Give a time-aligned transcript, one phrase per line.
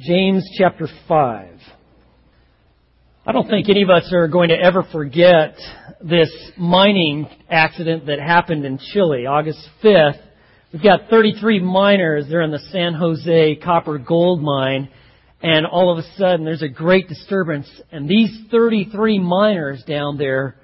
[0.00, 1.58] James chapter 5.
[3.26, 5.56] I don't think any of us are going to ever forget
[6.02, 10.18] this mining accident that happened in Chile, August 5th.
[10.72, 12.26] We've got 33 miners.
[12.28, 14.88] They're in the San Jose copper gold mine.
[15.40, 17.70] And all of a sudden, there's a great disturbance.
[17.92, 20.56] And these 33 miners down there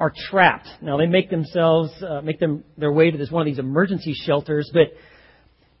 [0.00, 0.68] are trapped.
[0.80, 4.14] Now, they make themselves, uh, make them their way to this one of these emergency
[4.14, 4.94] shelters, but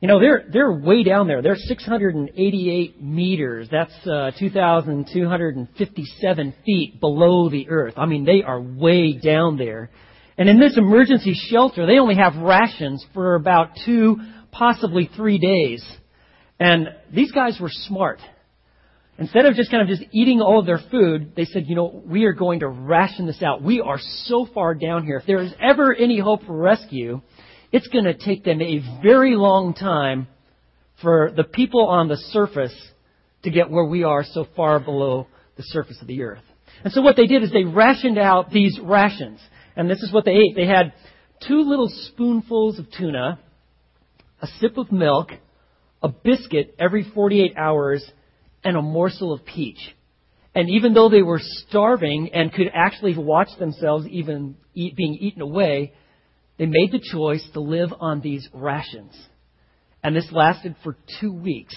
[0.00, 1.42] you know, they're, they're way down there.
[1.42, 3.66] They're 688 meters.
[3.70, 7.94] That's uh, 2,257 feet below the earth.
[7.96, 9.90] I mean, they are way down there.
[10.36, 14.18] And in this emergency shelter, they only have rations for about two,
[14.52, 15.84] possibly three days.
[16.60, 18.20] And these guys were smart.
[19.18, 22.04] Instead of just kind of just eating all of their food, they said, you know,
[22.06, 23.62] we are going to ration this out.
[23.62, 25.16] We are so far down here.
[25.16, 27.20] If there is ever any hope for rescue,
[27.72, 30.26] it's going to take them a very long time
[31.02, 32.74] for the people on the surface
[33.42, 36.42] to get where we are so far below the surface of the earth.
[36.84, 39.40] And so what they did is they rationed out these rations.
[39.76, 40.54] And this is what they ate.
[40.56, 40.92] They had
[41.46, 43.38] two little spoonfuls of tuna,
[44.40, 45.30] a sip of milk,
[46.02, 48.04] a biscuit every 48 hours,
[48.64, 49.78] and a morsel of peach.
[50.54, 55.42] And even though they were starving and could actually watch themselves even eat, being eaten
[55.42, 55.92] away,
[56.58, 59.16] they made the choice to live on these rations.
[60.02, 61.74] And this lasted for two weeks.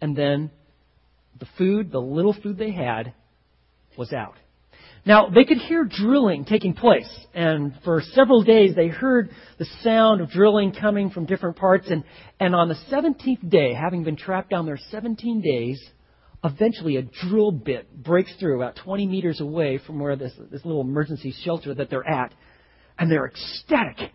[0.00, 0.50] And then
[1.38, 3.14] the food, the little food they had,
[3.96, 4.34] was out.
[5.06, 10.20] Now, they could hear drilling taking place, and for several days they heard the sound
[10.20, 12.04] of drilling coming from different parts, and,
[12.38, 15.82] and on the 17th day, having been trapped down there 17 days,
[16.44, 20.82] eventually a drill bit breaks through about 20 meters away from where this, this little
[20.82, 22.34] emergency shelter that they're at,
[23.00, 24.12] and they're ecstatic.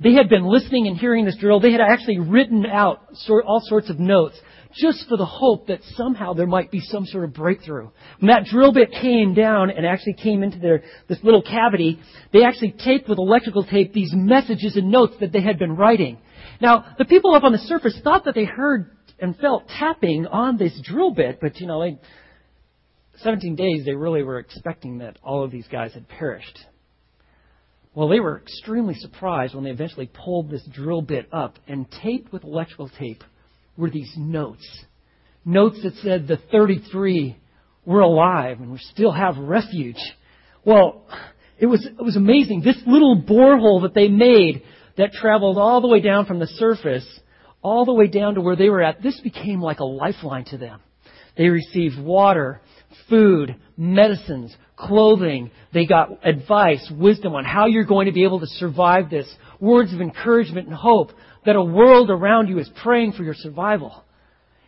[0.00, 1.58] They had been listening and hearing this drill.
[1.58, 4.40] They had actually written out all sorts of notes
[4.76, 7.88] just for the hope that somehow there might be some sort of breakthrough.
[8.20, 11.98] When that drill bit came down and actually came into their, this little cavity,
[12.32, 16.18] they actually taped with electrical tape these messages and notes that they had been writing.
[16.60, 20.58] Now, the people up on the surface thought that they heard and felt tapping on
[20.58, 21.98] this drill bit, but you know, like
[23.22, 26.58] 17 days, they really were expecting that all of these guys had perished.
[27.98, 32.32] Well, they were extremely surprised when they eventually pulled this drill bit up and taped
[32.32, 33.24] with electrical tape
[33.76, 34.64] were these notes.
[35.44, 37.36] Notes that said the 33
[37.84, 39.98] were alive and we still have refuge.
[40.64, 41.08] Well,
[41.58, 42.60] it was, it was amazing.
[42.60, 44.62] This little borehole that they made
[44.96, 47.04] that traveled all the way down from the surface,
[47.62, 50.56] all the way down to where they were at, this became like a lifeline to
[50.56, 50.78] them.
[51.36, 52.60] They received water,
[53.08, 55.50] food, medicines, clothing.
[55.72, 59.28] They got advice, wisdom on how you're going to be able to survive this.
[59.60, 61.10] Words of encouragement and hope
[61.44, 64.04] that a world around you is praying for your survival.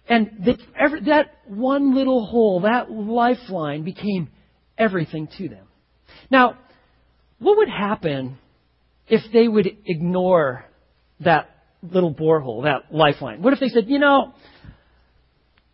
[0.09, 4.29] And that, one little hole, that lifeline became
[4.77, 5.67] everything to them.
[6.31, 6.59] Now,
[7.39, 8.39] what would happen
[9.09, 10.65] if they would ignore
[11.21, 11.51] that
[11.83, 13.43] little borehole, that lifeline?
[13.43, 14.35] What if they said, you know,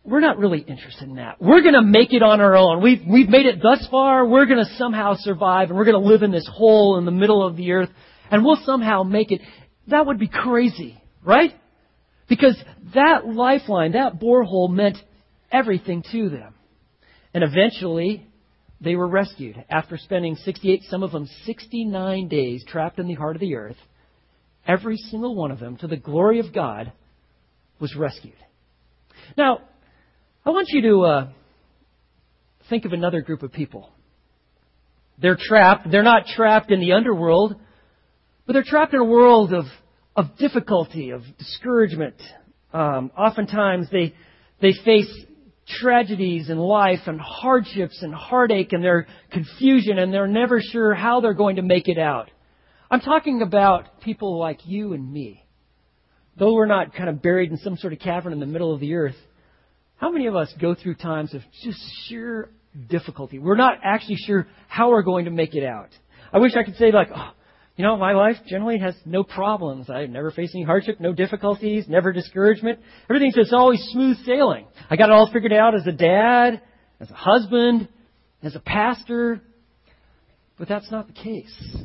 [0.07, 1.41] we're not really interested in that.
[1.41, 2.81] We're going to make it on our own.
[2.81, 4.25] We've, we've made it thus far.
[4.25, 7.11] We're going to somehow survive and we're going to live in this hole in the
[7.11, 7.89] middle of the earth
[8.31, 9.41] and we'll somehow make it.
[9.87, 11.51] That would be crazy, right?
[12.29, 12.57] Because
[12.95, 14.97] that lifeline, that borehole meant
[15.51, 16.53] everything to them.
[17.33, 18.25] And eventually,
[18.79, 19.61] they were rescued.
[19.69, 23.77] After spending 68, some of them 69 days trapped in the heart of the earth,
[24.65, 26.93] every single one of them, to the glory of God,
[27.79, 28.33] was rescued.
[29.37, 29.61] Now,
[30.47, 31.27] I want you to uh,
[32.69, 33.89] think of another group of people.
[35.21, 35.91] They're trapped.
[35.91, 37.55] They're not trapped in the underworld,
[38.45, 39.65] but they're trapped in a world of,
[40.15, 42.15] of difficulty, of discouragement.
[42.71, 44.13] Um, oftentimes they,
[44.61, 45.13] they face
[45.81, 51.19] tragedies in life and hardships and heartache and their confusion and they're never sure how
[51.19, 52.31] they're going to make it out.
[52.89, 55.43] I'm talking about people like you and me.
[56.39, 58.79] Though we're not kind of buried in some sort of cavern in the middle of
[58.79, 59.17] the earth,
[59.97, 62.49] how many of us go through times of just sheer
[62.89, 63.39] difficulty?
[63.39, 65.89] We're not actually sure how we're going to make it out.
[66.31, 67.31] I wish I could say like, oh,
[67.75, 69.89] you know, my life generally has no problems.
[69.89, 72.79] I never face any hardship, no difficulties, never discouragement.
[73.09, 74.67] Everything's just always smooth sailing.
[74.89, 76.61] I got it all figured out as a dad,
[76.99, 77.87] as a husband,
[78.43, 79.41] as a pastor.
[80.59, 81.77] But that's not the case.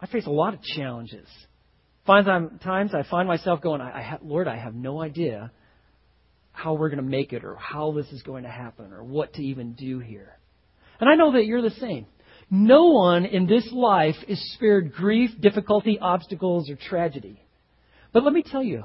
[0.00, 1.28] I face a lot of challenges.
[2.06, 5.52] Find times I find myself going, I, I, Lord, I have no idea
[6.58, 9.34] how we're going to make it or how this is going to happen or what
[9.34, 10.36] to even do here.
[10.98, 12.06] And I know that you're the same.
[12.50, 17.40] No one in this life is spared grief, difficulty, obstacles, or tragedy.
[18.12, 18.84] But let me tell you,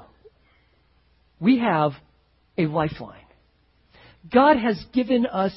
[1.40, 1.92] we have
[2.56, 3.18] a lifeline.
[4.32, 5.52] God has given us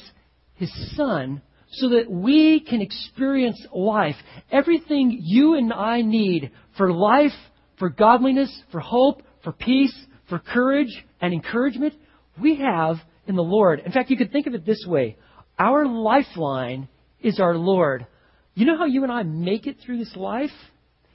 [0.54, 1.40] His Son
[1.70, 4.16] so that we can experience life.
[4.50, 7.30] Everything you and I need for life,
[7.78, 9.94] for godliness, for hope, for peace,
[10.28, 11.94] for courage and encouragement,
[12.40, 12.96] we have
[13.26, 13.80] in the Lord.
[13.84, 15.16] In fact, you could think of it this way.
[15.58, 16.88] Our lifeline
[17.20, 18.06] is our Lord.
[18.54, 20.50] You know how you and I make it through this life?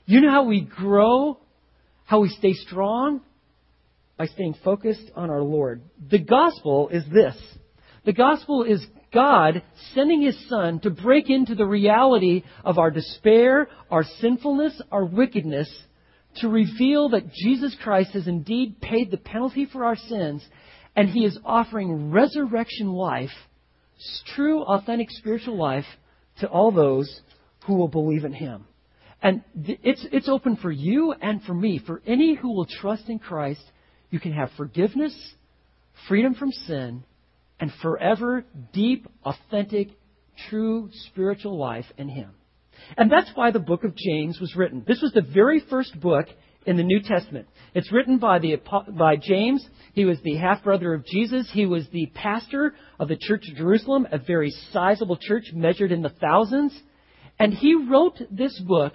[0.06, 1.38] You know how we grow?
[2.04, 3.20] How we stay strong?
[4.16, 5.82] By staying focused on our Lord.
[6.10, 7.36] The gospel is this.
[8.04, 9.62] The gospel is God
[9.94, 15.68] sending His Son to break into the reality of our despair, our sinfulness, our wickedness,
[16.36, 20.44] to reveal that Jesus Christ has indeed paid the penalty for our sins,
[20.96, 23.30] and He is offering resurrection life,
[24.34, 25.86] true, authentic spiritual life,
[26.40, 27.20] to all those
[27.66, 28.64] who will believe in Him.
[29.22, 31.80] And it's, it's open for you and for me.
[31.84, 33.62] For any who will trust in Christ,
[34.10, 35.16] you can have forgiveness,
[36.08, 37.04] freedom from sin,
[37.58, 39.88] and forever deep, authentic,
[40.50, 42.30] true spiritual life in Him.
[42.96, 44.84] And that's why the book of James was written.
[44.86, 46.26] This was the very first book
[46.66, 47.46] in the New Testament.
[47.74, 48.56] It's written by, the,
[48.96, 49.66] by James.
[49.92, 51.48] He was the half brother of Jesus.
[51.52, 56.02] He was the pastor of the Church of Jerusalem, a very sizable church measured in
[56.02, 56.78] the thousands.
[57.38, 58.94] And he wrote this book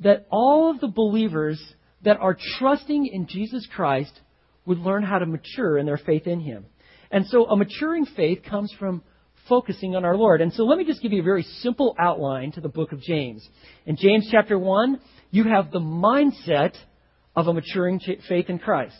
[0.00, 1.62] that all of the believers
[2.02, 4.20] that are trusting in Jesus Christ
[4.66, 6.66] would learn how to mature in their faith in Him.
[7.10, 9.02] And so a maturing faith comes from
[9.48, 10.40] focusing on our Lord.
[10.40, 13.00] And so let me just give you a very simple outline to the book of
[13.00, 13.46] James.
[13.84, 14.98] In James chapter 1,
[15.30, 16.74] you have the mindset
[17.36, 18.96] of a maturing faith in Christ.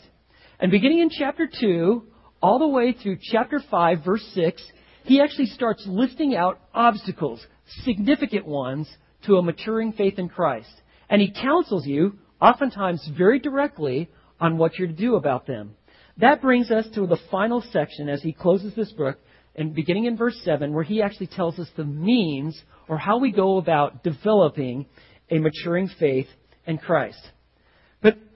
[0.59, 2.03] And beginning in chapter 2,
[2.41, 4.61] all the way through chapter 5, verse 6,
[5.03, 7.45] he actually starts listing out obstacles,
[7.83, 8.89] significant ones,
[9.25, 10.69] to a maturing faith in Christ.
[11.09, 14.09] And he counsels you, oftentimes very directly,
[14.39, 15.75] on what you're to do about them.
[16.17, 19.17] That brings us to the final section as he closes this book,
[19.55, 23.31] and beginning in verse 7, where he actually tells us the means or how we
[23.31, 24.85] go about developing
[25.29, 26.27] a maturing faith
[26.65, 27.19] in Christ.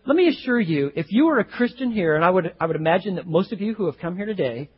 [0.06, 2.76] Let me assure you, if you are a Christian here, and I would, I would
[2.76, 4.70] imagine that most of you who have come here today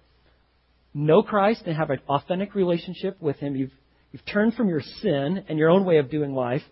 [0.94, 3.72] know Christ and have an authentic relationship with Him, you've,
[4.12, 6.64] you've turned from your sin and your own way of doing life,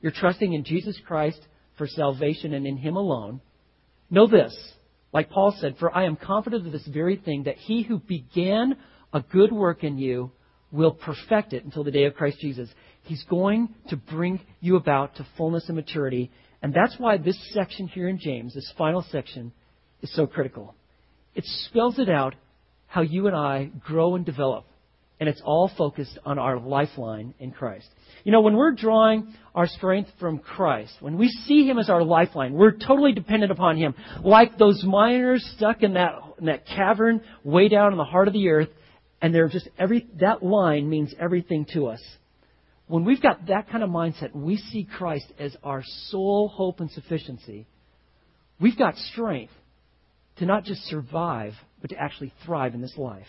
[0.00, 1.40] you're trusting in Jesus Christ
[1.76, 3.40] for salvation and in Him alone.
[4.10, 4.56] Know this,
[5.12, 8.76] like Paul said, for I am confident of this very thing, that he who began
[9.12, 10.32] a good work in you
[10.72, 12.68] will perfect it until the day of Christ Jesus.
[13.02, 16.30] He's going to bring you about to fullness and maturity.
[16.62, 19.52] And that's why this section here in James, this final section,
[20.02, 20.74] is so critical.
[21.34, 22.34] It spells it out
[22.86, 24.66] how you and I grow and develop.
[25.20, 27.86] And it's all focused on our lifeline in Christ.
[28.24, 32.02] You know, when we're drawing our strength from Christ, when we see Him as our
[32.02, 33.94] lifeline, we're totally dependent upon Him.
[34.24, 38.34] Like those miners stuck in that, in that cavern way down in the heart of
[38.34, 38.68] the earth,
[39.20, 42.02] and they're just every, that line means everything to us.
[42.90, 46.90] When we've got that kind of mindset, we see Christ as our sole hope and
[46.90, 47.68] sufficiency,
[48.60, 49.52] we've got strength
[50.38, 53.28] to not just survive, but to actually thrive in this life.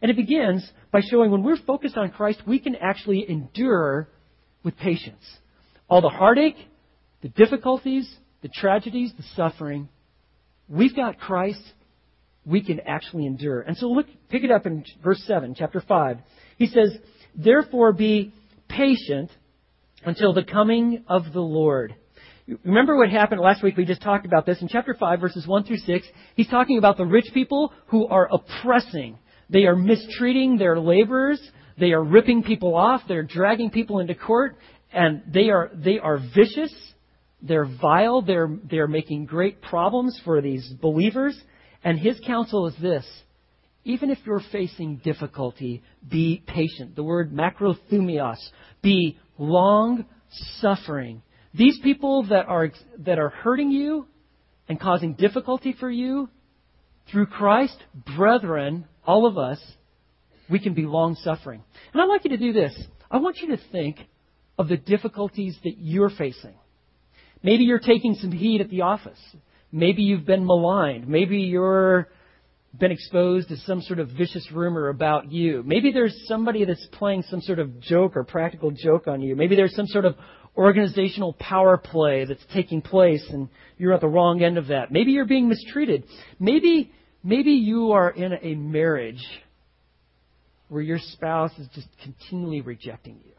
[0.00, 4.08] And it begins by showing when we're focused on Christ, we can actually endure
[4.62, 5.24] with patience.
[5.88, 6.68] All the heartache,
[7.20, 8.08] the difficulties,
[8.42, 9.88] the tragedies, the suffering,
[10.68, 11.62] we've got Christ,
[12.46, 13.60] we can actually endure.
[13.60, 16.18] And so look, pick it up in verse 7, chapter 5.
[16.58, 16.96] He says,
[17.34, 18.32] Therefore be
[18.70, 19.30] patient
[20.04, 21.94] until the coming of the Lord.
[22.64, 23.76] Remember what happened last week?
[23.76, 24.60] We just talked about this.
[24.60, 28.28] In chapter 5, verses 1 through 6, he's talking about the rich people who are
[28.32, 29.18] oppressing.
[29.48, 31.40] They are mistreating their laborers.
[31.78, 33.02] They are ripping people off.
[33.06, 34.56] They're dragging people into court.
[34.92, 36.74] And they are, they are vicious.
[37.42, 38.22] They're vile.
[38.22, 41.40] They're, they're making great problems for these believers.
[41.84, 43.06] And his counsel is this.
[43.84, 46.96] Even if you're facing difficulty, be patient.
[46.96, 48.36] The word makrothumos.
[48.82, 50.04] Be long
[50.60, 51.22] suffering.
[51.54, 54.06] These people that are, that are hurting you
[54.68, 56.28] and causing difficulty for you,
[57.10, 57.76] through Christ,
[58.16, 59.58] brethren, all of us,
[60.48, 61.62] we can be long suffering.
[61.92, 62.72] And I'd like you to do this.
[63.10, 63.96] I want you to think
[64.58, 66.54] of the difficulties that you're facing.
[67.42, 69.18] Maybe you're taking some heat at the office.
[69.72, 71.08] Maybe you've been maligned.
[71.08, 72.08] Maybe you're
[72.78, 75.62] been exposed to some sort of vicious rumor about you.
[75.64, 79.34] Maybe there's somebody that's playing some sort of joke or practical joke on you.
[79.34, 80.14] Maybe there's some sort of
[80.56, 84.92] organizational power play that's taking place and you're at the wrong end of that.
[84.92, 86.04] Maybe you're being mistreated.
[86.38, 86.92] Maybe
[87.24, 89.24] maybe you are in a marriage
[90.68, 93.32] where your spouse is just continually rejecting you.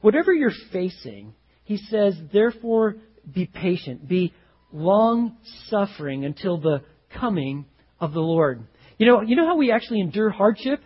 [0.00, 2.96] Whatever you're facing, he says, therefore
[3.32, 4.32] be patient, be
[4.72, 5.36] long
[5.68, 6.82] suffering until the
[7.18, 7.64] coming
[8.00, 8.64] of the Lord.
[8.98, 10.80] You know, you know how we actually endure hardship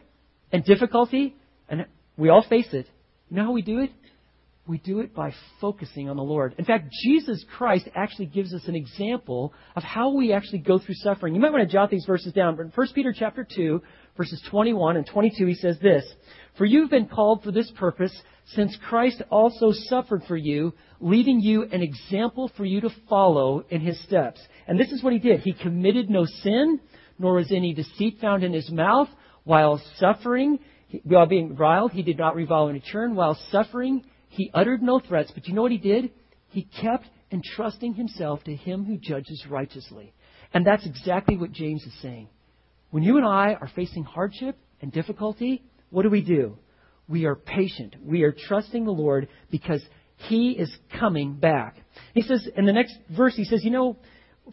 [0.52, 1.36] and difficulty?
[1.68, 1.86] And
[2.16, 2.86] we all face it.
[3.28, 3.90] You know how we do it?
[4.66, 6.54] We do it by focusing on the Lord.
[6.58, 10.94] In fact, Jesus Christ actually gives us an example of how we actually go through
[10.96, 11.34] suffering.
[11.34, 12.56] You might want to jot these verses down.
[12.56, 13.82] But in 1 Peter chapter 2,
[14.16, 16.04] verses 21 and 22, he says this,
[16.56, 18.12] For you've been called for this purpose,
[18.54, 23.80] since Christ also suffered for you, leaving you an example for you to follow in
[23.80, 24.40] his steps.
[24.68, 25.40] And this is what he did.
[25.40, 26.78] He committed no sin,
[27.20, 29.08] nor was any deceit found in his mouth.
[29.44, 30.58] While suffering,
[31.04, 33.14] while being reviled, he did not revile in return.
[33.14, 35.30] While suffering, he uttered no threats.
[35.32, 36.10] But you know what he did?
[36.48, 40.12] He kept entrusting himself to him who judges righteously.
[40.52, 42.28] And that's exactly what James is saying.
[42.90, 46.58] When you and I are facing hardship and difficulty, what do we do?
[47.08, 47.96] We are patient.
[48.02, 49.82] We are trusting the Lord because
[50.28, 51.76] He is coming back.
[52.14, 53.96] He says, in the next verse, he says, you know,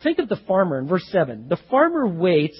[0.01, 1.47] think of the farmer in verse 7.
[1.49, 2.57] The farmer waits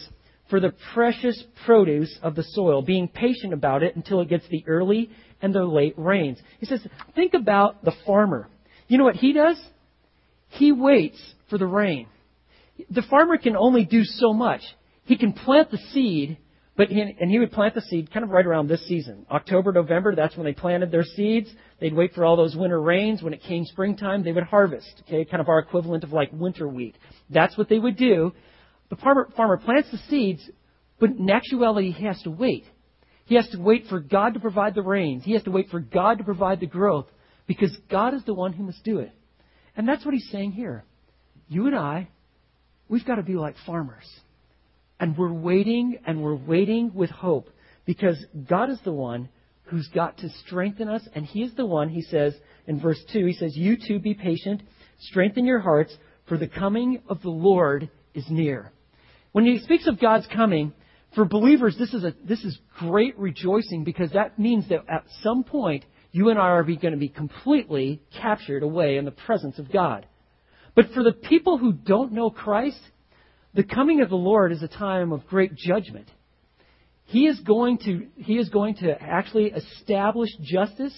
[0.50, 4.64] for the precious produce of the soil, being patient about it until it gets the
[4.68, 5.10] early
[5.42, 6.40] and the late rains.
[6.60, 8.48] He says, think about the farmer.
[8.88, 9.62] You know what he does?
[10.50, 12.08] He waits for the rain.
[12.90, 14.62] The farmer can only do so much.
[15.04, 16.38] He can plant the seed,
[16.78, 19.26] but he, and he would plant the seed kind of right around this season.
[19.32, 21.50] October, November, that's when they planted their seeds.
[21.80, 23.24] They'd wait for all those winter rains.
[23.24, 25.04] When it came springtime, they would harvest.
[25.08, 26.96] Okay, kind of our equivalent of like winter wheat.
[27.32, 28.32] That's what they would do.
[28.90, 30.48] The farmer, farmer plants the seeds,
[31.00, 32.66] but in actuality, he has to wait.
[33.26, 35.24] He has to wait for God to provide the rains.
[35.26, 37.08] He has to wait for God to provide the growth
[37.48, 39.12] because God is the one who must do it.
[39.76, 40.86] And that's what he's saying here.
[41.50, 42.10] You and I,
[42.88, 44.08] we've got to be like farmers.
[45.00, 47.50] And we're waiting and we're waiting with hope
[47.86, 48.18] because
[48.50, 49.30] God is the one
[49.66, 51.08] who's got to strengthen us.
[51.14, 52.34] And He is the one, He says
[52.66, 54.62] in verse 2, He says, You too be patient,
[55.00, 55.96] strengthen your hearts,
[56.28, 58.72] for the coming of the Lord is near.
[59.32, 60.74] When He speaks of God's coming,
[61.16, 65.44] for believers, this is, a, this is great rejoicing because that means that at some
[65.44, 69.72] point, you and I are going to be completely captured away in the presence of
[69.72, 70.06] God.
[70.76, 72.80] But for the people who don't know Christ,
[73.58, 76.10] the coming of the Lord is a time of great judgment.
[77.08, 80.96] He is going to, he is going to actually establish justice.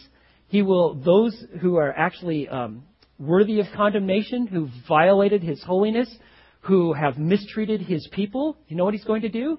[0.47, 2.83] He will, those who are actually um,
[3.17, 6.13] worthy of condemnation, who violated his holiness,
[6.61, 9.57] who have mistreated his people, you know what he's going to do?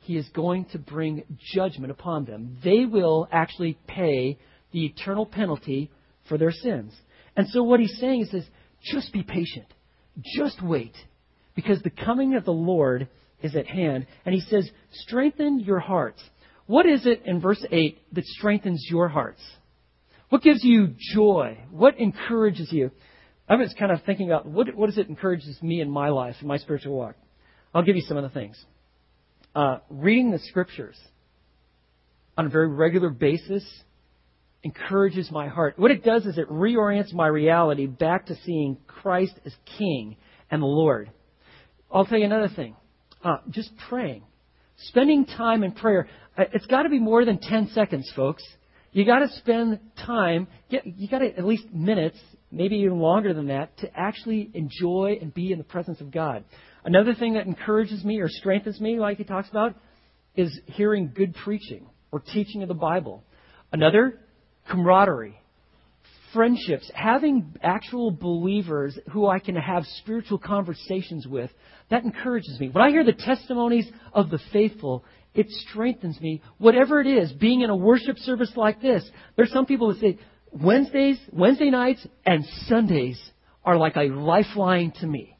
[0.00, 1.22] he is going to bring
[1.54, 2.58] judgment upon them.
[2.64, 4.38] They will actually pay
[4.72, 5.90] the eternal penalty
[6.28, 6.92] for their sins.
[7.36, 8.44] And so what he's saying is,
[8.82, 9.66] just be patient.
[10.36, 10.94] Just wait.
[11.54, 13.08] Because the coming of the Lord
[13.42, 14.06] is at hand.
[14.24, 16.22] And he says, strengthen your hearts.
[16.66, 19.40] What is it in verse 8 that strengthens your hearts?
[20.28, 21.58] What gives you joy?
[21.70, 22.92] What encourages you?
[23.48, 26.36] I was kind of thinking about what, what does it encourages me in my life,
[26.40, 27.16] in my spiritual walk?
[27.74, 28.64] I'll give you some of the things
[29.54, 30.96] uh, reading the scriptures
[32.36, 33.64] on a very regular basis
[34.62, 35.78] encourages my heart.
[35.78, 40.16] What it does is it reorients my reality back to seeing Christ as King
[40.50, 41.10] and the Lord.
[41.92, 42.76] I'll tell you another thing.
[43.24, 44.22] Uh, just praying.
[44.76, 46.08] Spending time in prayer.
[46.38, 48.42] Uh, it's got to be more than 10 seconds, folks.
[48.92, 52.18] You got to spend time, get, you got to at least minutes,
[52.50, 56.44] maybe even longer than that, to actually enjoy and be in the presence of God.
[56.84, 59.76] Another thing that encourages me or strengthens me, like he talks about,
[60.34, 63.22] is hearing good preaching or teaching of the Bible.
[63.72, 64.18] Another,
[64.68, 65.38] camaraderie,
[66.32, 71.50] friendships, having actual believers who I can have spiritual conversations with,
[71.90, 72.68] that encourages me.
[72.68, 76.42] When I hear the testimonies of the faithful, it strengthens me.
[76.58, 80.18] Whatever it is, being in a worship service like this, there's some people who say
[80.52, 83.20] Wednesdays, Wednesday nights, and Sundays
[83.64, 85.36] are like a lifeline to me.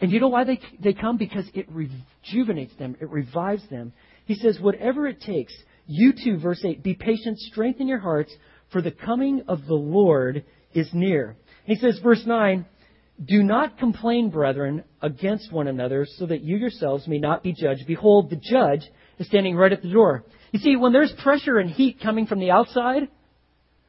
[0.00, 1.18] And you know why they, they come?
[1.18, 3.92] Because it rejuvenates them, it revives them.
[4.24, 5.52] He says, whatever it takes,
[5.86, 8.32] you too, verse 8, be patient, strengthen your hearts,
[8.72, 11.36] for the coming of the Lord is near.
[11.64, 12.64] He says, verse 9,
[13.24, 17.86] do not complain, brethren, against one another, so that you yourselves may not be judged.
[17.86, 18.80] Behold, the judge
[19.18, 20.24] is standing right at the door.
[20.52, 23.08] You see, when there's pressure and heat coming from the outside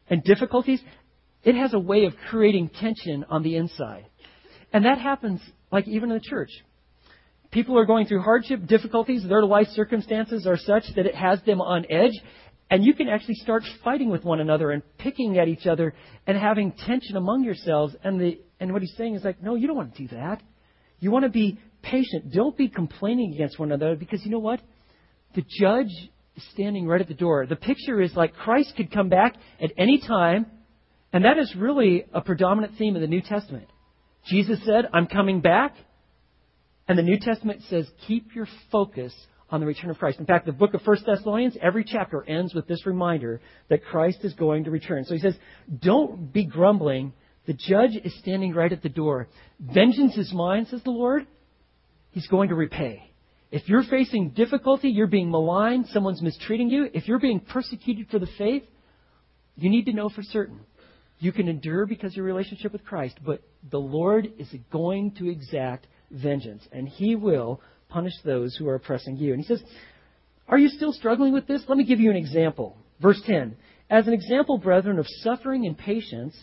[0.10, 0.82] and difficulties,
[1.44, 4.06] it has a way of creating tension on the inside.
[4.74, 6.50] And that happens like even in the church.
[7.52, 11.62] People are going through hardship, difficulties, their life circumstances are such that it has them
[11.62, 12.14] on edge,
[12.72, 15.94] and you can actually start fighting with one another and picking at each other
[16.26, 17.94] and having tension among yourselves.
[18.02, 20.42] And, the, and what he's saying is like, no, you don't want to do that.
[21.00, 22.32] You want to be patient.
[22.32, 24.62] Don't be complaining against one another because you know what?
[25.36, 25.92] The judge
[26.38, 27.46] is standing right at the door.
[27.46, 30.46] The picture is like Christ could come back at any time,
[31.12, 33.68] and that is really a predominant theme of the New Testament.
[34.28, 35.76] Jesus said, I'm coming back.
[36.88, 39.14] And the New Testament says, keep your focus
[39.52, 40.20] on the return of Christ.
[40.20, 44.20] In fact, the book of 1 Thessalonians, every chapter ends with this reminder that Christ
[44.24, 45.04] is going to return.
[45.04, 45.36] So he says,
[45.80, 47.14] don't be grumbling.
[47.46, 49.28] The judge is standing right at the door.
[49.60, 51.28] Vengeance is mine, says the Lord.
[52.12, 53.12] He's going to repay.
[53.52, 58.20] If you're facing difficulty, you're being maligned, someone's mistreating you, if you're being persecuted for
[58.20, 58.64] the faith,
[59.58, 60.62] you need to know for certain.
[61.20, 65.30] You can endure because of your relationship with Christ, but the Lord is going to
[65.30, 69.34] exact vengeance, and He will punish those who are oppressing you.
[69.34, 69.64] And He says,
[70.48, 71.64] Are you still struggling with this?
[71.68, 72.78] Let me give you an example.
[73.02, 73.56] Verse 10
[73.90, 76.36] As an example, brethren, of suffering and patience,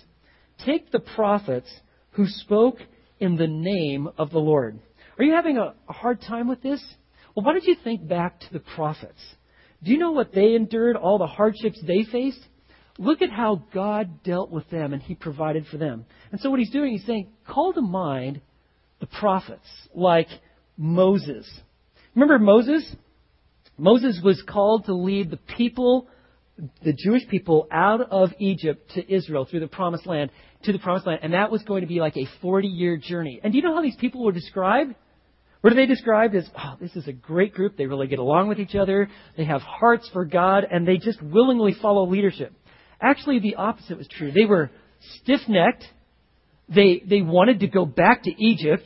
[0.65, 1.69] take the prophets
[2.13, 2.79] who spoke
[3.21, 4.79] in the name of the Lord.
[5.19, 6.83] Are you having a, hard time with this?
[7.35, 9.21] Well, why don't you think back to the prophets?
[9.83, 12.41] Do you know what they endured, all the hardships they faced?
[12.99, 16.05] Look at how God dealt with them and He provided for them.
[16.33, 18.41] And so what He's doing, He's saying, call to mind
[19.01, 20.29] the prophets like
[20.79, 21.47] Moses.
[22.15, 22.97] Remember Moses?
[23.77, 26.09] Moses was called to lead the people,
[26.83, 30.31] the Jewish people, out of Egypt to Israel through the promised land,
[30.63, 31.21] to the promised land.
[31.23, 33.41] And that was going to be like a 40 year journey.
[33.43, 34.95] And do you know how these people were described?
[35.61, 36.49] What are they described as?
[36.57, 37.77] Oh, this is a great group.
[37.77, 39.11] They really get along with each other.
[39.37, 42.53] They have hearts for God, and they just willingly follow leadership.
[43.01, 44.31] Actually, the opposite was true.
[44.31, 44.71] They were
[45.23, 45.85] stiff necked.
[46.69, 48.85] They, they wanted to go back to Egypt.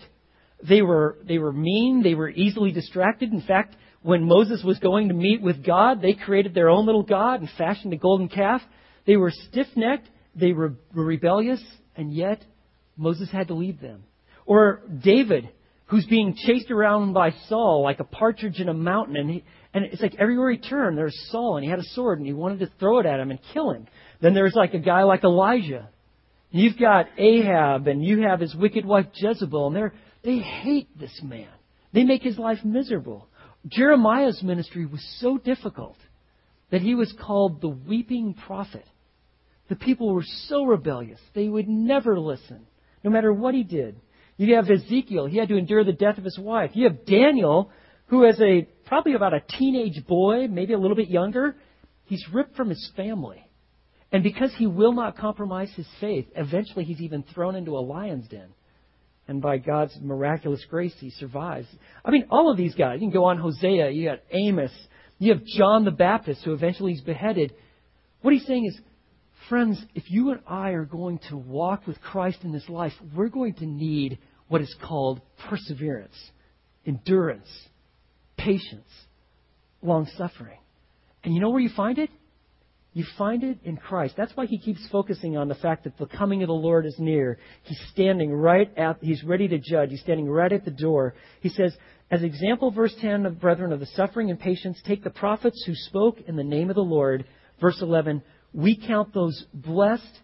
[0.66, 2.02] They were, they were mean.
[2.02, 3.32] They were easily distracted.
[3.32, 7.02] In fact, when Moses was going to meet with God, they created their own little
[7.02, 8.62] God and fashioned a golden calf.
[9.06, 10.08] They were stiff necked.
[10.34, 11.62] They were rebellious.
[11.96, 12.44] And yet,
[12.96, 14.04] Moses had to lead them.
[14.46, 15.48] Or David
[15.92, 19.14] who's being chased around by Saul like a partridge in a mountain.
[19.14, 22.18] And, he, and it's like everywhere he turned, there's Saul, and he had a sword,
[22.18, 23.86] and he wanted to throw it at him and kill him.
[24.22, 25.90] Then there's like a guy like Elijah.
[26.50, 29.92] You've got Ahab, and you have his wicked wife Jezebel, and they're,
[30.22, 31.48] they hate this man.
[31.92, 33.28] They make his life miserable.
[33.66, 35.96] Jeremiah's ministry was so difficult
[36.70, 38.86] that he was called the weeping prophet.
[39.68, 42.66] The people were so rebellious, they would never listen,
[43.04, 43.96] no matter what he did.
[44.36, 45.26] You have Ezekiel.
[45.26, 46.70] He had to endure the death of his wife.
[46.74, 47.70] You have Daniel,
[48.06, 51.56] who as a probably about a teenage boy, maybe a little bit younger,
[52.06, 53.46] he's ripped from his family.
[54.10, 58.28] And because he will not compromise his faith, eventually he's even thrown into a lion's
[58.28, 58.48] den.
[59.28, 61.68] And by God's miraculous grace, he survives.
[62.04, 62.94] I mean, all of these guys.
[63.00, 64.72] You can go on Hosea, you got Amos,
[65.18, 67.54] you have John the Baptist, who eventually is beheaded.
[68.20, 68.80] What he's saying is,
[69.48, 73.28] Friends, if you and I are going to walk with Christ in this life, we're
[73.28, 76.14] going to need what is called perseverance,
[76.86, 77.48] endurance,
[78.36, 78.88] patience,
[79.82, 80.58] long suffering.
[81.24, 82.10] And you know where you find it?
[82.94, 84.14] You find it in Christ.
[84.16, 86.96] That's why he keeps focusing on the fact that the coming of the Lord is
[86.98, 87.38] near.
[87.62, 89.90] He's standing right at, he's ready to judge.
[89.90, 91.14] He's standing right at the door.
[91.40, 91.74] He says,
[92.10, 95.74] as example, verse 10 of brethren of the suffering and patience, take the prophets who
[95.74, 97.24] spoke in the name of the Lord.
[97.58, 100.20] Verse 11, we count those blessed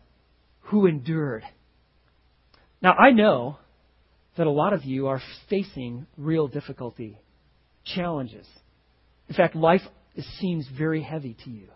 [0.60, 1.44] who endured.
[2.82, 3.56] Now, I know
[4.36, 7.18] that a lot of you are facing real difficulty,
[7.86, 8.46] challenges.
[9.28, 9.80] In fact, life
[10.38, 11.68] seems very heavy to you.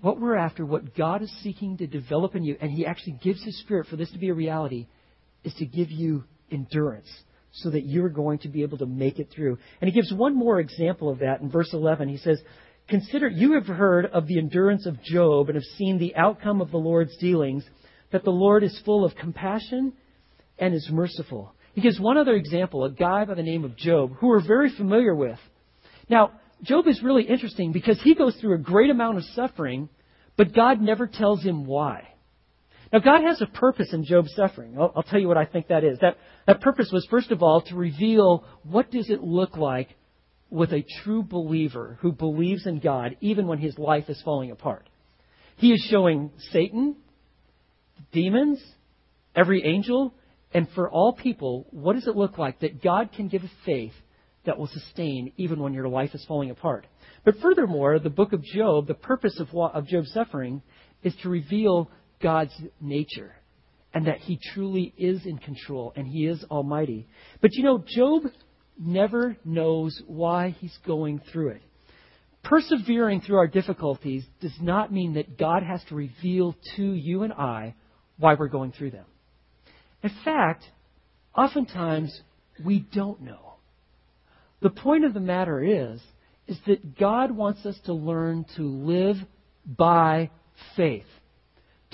[0.00, 3.42] What we're after, what God is seeking to develop in you, and He actually gives
[3.42, 4.86] His Spirit for this to be a reality,
[5.44, 7.08] is to give you endurance
[7.52, 9.58] so that you're going to be able to make it through.
[9.80, 12.08] And He gives one more example of that in verse 11.
[12.08, 12.40] He says,
[12.88, 16.70] Consider, you have heard of the endurance of Job and have seen the outcome of
[16.70, 17.64] the Lord's dealings,
[18.12, 19.94] that the Lord is full of compassion
[20.58, 21.54] and is merciful.
[21.74, 24.70] He gives one other example, a guy by the name of Job, who we're very
[24.76, 25.38] familiar with.
[26.08, 29.88] Now, Job is really interesting because he goes through a great amount of suffering,
[30.36, 32.08] but God never tells him why.
[32.92, 34.76] Now, God has a purpose in Job's suffering.
[34.78, 35.98] I'll, I'll, tell you what I think that is.
[36.00, 39.88] That, that purpose was, first of all, to reveal what does it look like
[40.48, 44.88] with a true believer who believes in God even when his life is falling apart.
[45.56, 46.96] He is showing Satan,
[48.12, 48.62] demons,
[49.34, 50.14] every angel,
[50.52, 53.92] and for all people, what does it look like that God can give faith
[54.46, 56.86] that will sustain even when your life is falling apart?
[57.24, 60.62] But furthermore, the book of Job, the purpose of, of Job's suffering
[61.02, 63.34] is to reveal God's nature
[63.92, 67.06] and that he truly is in control and he is almighty.
[67.40, 68.24] But you know, Job
[68.78, 71.62] never knows why he's going through it.
[72.42, 77.32] Persevering through our difficulties does not mean that God has to reveal to you and
[77.32, 77.74] I
[78.18, 79.06] why we're going through them.
[80.02, 80.64] In fact,
[81.34, 82.20] oftentimes
[82.62, 83.43] we don't know.
[84.64, 86.00] The point of the matter is,
[86.48, 89.16] is that God wants us to learn to live
[89.64, 90.30] by
[90.74, 91.06] faith.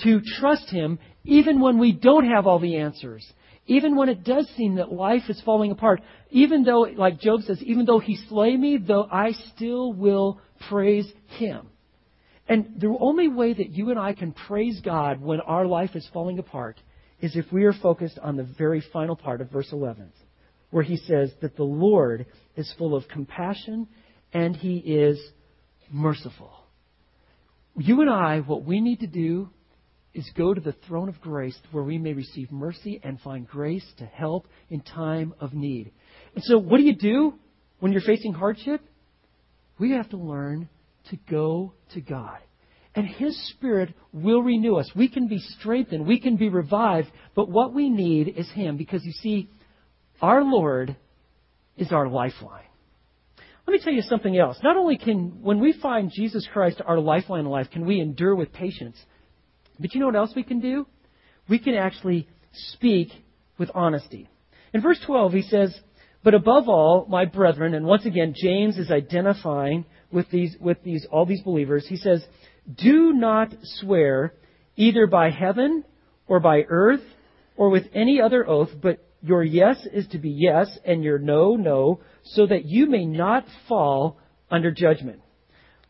[0.03, 3.31] To trust Him even when we don't have all the answers
[3.67, 7.61] even when it does seem that life is falling apart, even though, like Job says,
[7.61, 11.67] even though he slay me, though I still will praise him.
[12.49, 16.09] And the only way that you and I can praise God when our life is
[16.11, 16.81] falling apart
[17.21, 20.11] is if we are focused on the very final part of verse 11,
[20.71, 23.87] where he says that the Lord is full of compassion
[24.33, 25.19] and he is
[25.91, 26.51] merciful.
[27.77, 29.49] You and I, what we need to do
[30.13, 33.85] is go to the throne of grace where we may receive mercy and find grace
[33.97, 35.91] to help in time of need.
[36.35, 37.33] And so, what do you do
[37.79, 38.81] when you're facing hardship?
[39.79, 40.67] We have to learn
[41.09, 42.39] to go to God.
[42.93, 44.91] And His Spirit will renew us.
[44.95, 49.03] We can be strengthened, we can be revived, but what we need is Him because
[49.05, 49.49] you see,
[50.21, 50.95] our Lord
[51.77, 52.63] is our lifeline.
[53.67, 54.57] Let me tell you something else.
[54.63, 58.35] Not only can, when we find Jesus Christ our lifeline in life, can we endure
[58.35, 58.97] with patience,
[59.79, 60.85] but you know what else we can do?
[61.49, 63.09] We can actually speak
[63.57, 64.29] with honesty.
[64.73, 65.77] In verse 12, he says,
[66.23, 71.05] But above all, my brethren, and once again, James is identifying with these, with these,
[71.11, 71.85] all these believers.
[71.87, 72.23] He says,
[72.75, 74.33] Do not swear
[74.75, 75.83] either by heaven
[76.27, 77.03] or by earth
[77.55, 81.55] or with any other oath, but your yes is to be yes and your no,
[81.55, 84.17] no, so that you may not fall
[84.49, 85.21] under judgment.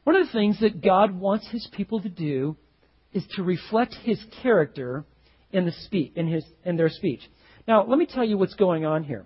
[0.03, 2.57] One of the things that God wants his people to do
[3.13, 5.05] is to reflect his character
[5.51, 7.21] in the speech, in his in their speech.
[7.67, 9.25] Now, let me tell you what's going on here.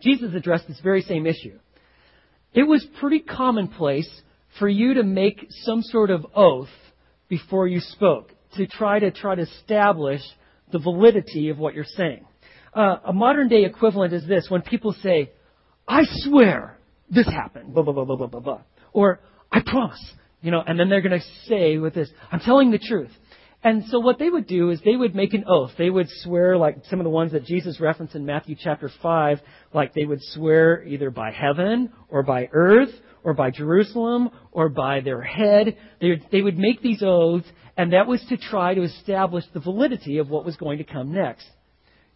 [0.00, 1.58] Jesus addressed this very same issue.
[2.54, 4.10] It was pretty commonplace
[4.58, 6.68] for you to make some sort of oath
[7.28, 10.20] before you spoke to try to try to establish
[10.72, 12.24] the validity of what you're saying.
[12.72, 15.32] Uh, a modern day equivalent is this: when people say,
[15.88, 16.78] "I swear
[17.08, 18.60] this happened," blah blah blah blah blah blah, blah.
[18.92, 20.00] or "I promise,"
[20.40, 23.10] you know, and then they're going to say with this, "I'm telling the truth."
[23.62, 25.72] And so what they would do is they would make an oath.
[25.76, 29.38] They would swear like some of the ones that Jesus referenced in Matthew chapter 5,
[29.74, 32.88] like they would swear either by heaven or by earth
[33.22, 35.76] or by Jerusalem or by their head.
[36.00, 39.60] They would, they would make these oaths and that was to try to establish the
[39.60, 41.46] validity of what was going to come next.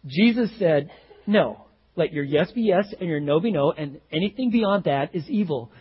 [0.05, 0.89] Jesus said,
[1.27, 1.61] no.
[1.97, 5.29] Let your yes be yes and your no be no and anything beyond that is
[5.29, 5.71] evil.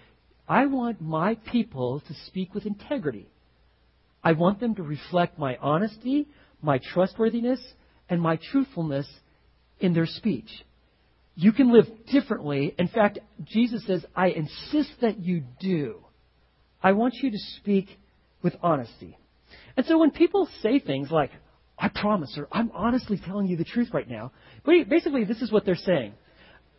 [0.49, 3.29] I want my people to speak with integrity.
[4.23, 6.29] I want them to reflect my honesty,
[6.63, 7.61] my trustworthiness,
[8.09, 9.09] and my truthfulness
[9.81, 10.49] in their speech.
[11.35, 12.75] You can live differently.
[12.79, 15.97] In fact, Jesus says, I insist that you do.
[16.83, 17.89] I want you to speak
[18.43, 19.19] with honesty.
[19.77, 21.31] And so when people say things like,
[21.85, 24.33] I promise, or I'm honestly telling you the truth right now,
[24.65, 26.15] basically this is what they're saying.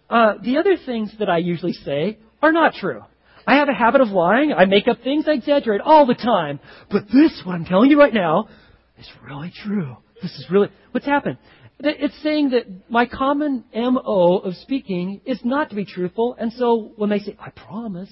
[0.09, 3.01] Uh, the other things that I usually say are not true.
[3.45, 4.51] I have a habit of lying.
[4.51, 5.25] I make up things.
[5.27, 6.59] I exaggerate all the time.
[6.89, 8.49] But this, what I'm telling you right now,
[8.97, 9.95] is really true.
[10.23, 11.37] This is really, what's happened?
[11.77, 16.35] It's saying that my common MO of speaking is not to be truthful.
[16.39, 18.09] And so when they say, I promise,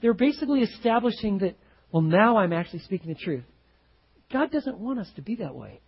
[0.00, 1.54] they're basically establishing that,
[1.92, 3.44] well, now I'm actually speaking the truth.
[4.32, 5.80] God doesn't want us to be that way.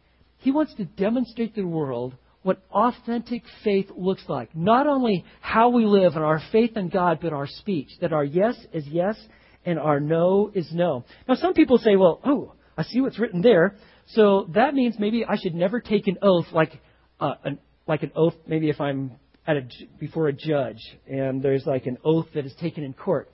[0.45, 4.55] He wants to demonstrate to the world what authentic faith looks like.
[4.55, 7.89] Not only how we live and our faith in God, but our speech.
[8.03, 9.17] That our yes is yes
[9.65, 11.07] and our no is no.
[11.27, 13.77] Now, some people say, well, oh, I see what's written there.
[14.09, 16.79] So that means maybe I should never take an oath like,
[17.21, 19.13] uh, an, like an oath, maybe if I'm
[19.47, 19.63] at a,
[19.99, 23.31] before a judge and there's like an oath that is taken in court.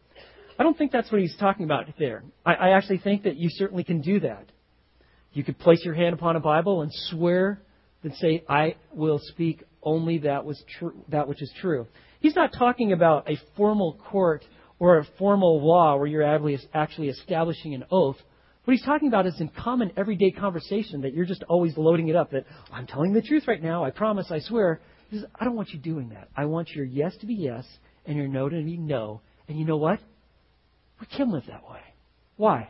[0.60, 2.22] I don't think that's what he's talking about there.
[2.46, 4.52] I, I actually think that you certainly can do that.
[5.32, 7.60] You could place your hand upon a Bible and swear
[8.02, 11.86] and say, I will speak only that, was true, that which is true.
[12.20, 14.44] He's not talking about a formal court
[14.78, 18.16] or a formal law where you're actually establishing an oath.
[18.64, 22.16] What he's talking about is in common everyday conversation that you're just always loading it
[22.16, 24.80] up that I'm telling the truth right now, I promise, I swear.
[25.08, 26.28] He says, I don't want you doing that.
[26.36, 27.64] I want your yes to be yes
[28.04, 29.22] and your no to be no.
[29.48, 30.00] And you know what?
[31.00, 31.80] We can live that way.
[32.36, 32.68] Why?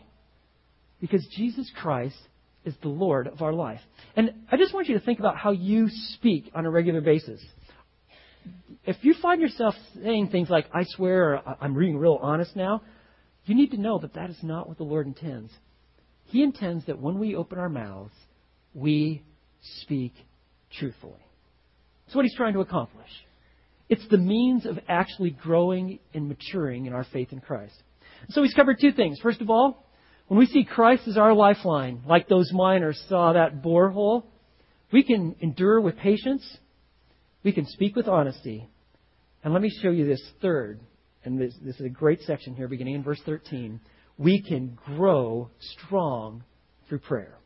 [1.00, 2.16] Because Jesus Christ
[2.64, 3.80] is the Lord of our life.
[4.16, 7.42] And I just want you to think about how you speak on a regular basis.
[8.84, 12.82] If you find yourself saying things like, I swear, or I'm being real honest now,
[13.44, 15.50] you need to know that that is not what the Lord intends.
[16.26, 18.14] He intends that when we open our mouths,
[18.74, 19.22] we
[19.82, 20.12] speak
[20.78, 21.20] truthfully.
[22.06, 23.08] That's what He's trying to accomplish.
[23.88, 27.74] It's the means of actually growing and maturing in our faith in Christ.
[28.30, 29.18] So He's covered two things.
[29.20, 29.84] First of all,
[30.30, 34.22] when we see Christ as our lifeline, like those miners saw that borehole,
[34.92, 36.46] we can endure with patience.
[37.42, 38.68] We can speak with honesty.
[39.42, 40.78] And let me show you this third,
[41.24, 43.80] and this, this is a great section here, beginning in verse 13.
[44.18, 46.44] We can grow strong
[46.88, 47.36] through prayer.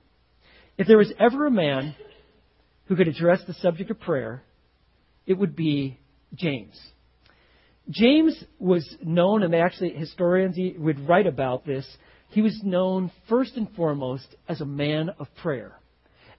[0.77, 1.95] If there was ever a man
[2.89, 4.43] who could address the subject of prayer,
[5.27, 5.99] it would be
[6.35, 6.79] James.
[7.89, 11.87] James was known, and actually, historians would write about this,
[12.35, 15.79] he was known first and foremost as a man of prayer.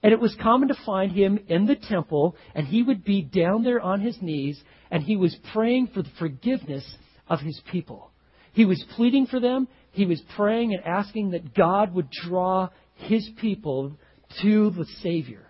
[0.04, 3.64] And it was common to find him in the temple, and he would be down
[3.64, 6.86] there on his knees, and he was praying for the forgiveness
[7.30, 8.12] of his people.
[8.52, 9.70] He was pleading for them.
[9.92, 13.94] He was praying and asking that God would draw his people
[14.42, 15.50] to the Savior.